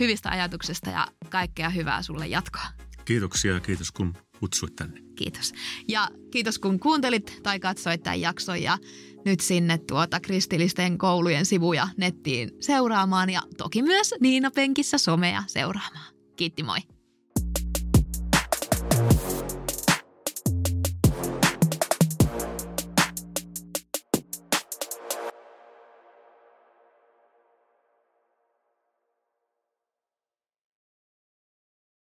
[0.00, 2.66] hyvistä ajatuksista ja kaikkea hyvää sulle jatkoa.
[3.04, 5.00] Kiitoksia ja kiitos kun kutsuit tänne.
[5.16, 5.52] Kiitos.
[5.88, 8.78] Ja kiitos kun kuuntelit tai katsoit tämän jakson ja
[9.24, 16.19] nyt sinne tuota kristillisten koulujen sivuja nettiin seuraamaan ja toki myös Niina Penkissä somea seuraamaan.
[16.40, 16.80] Kiitti moi!
[18.90, 19.29] thank you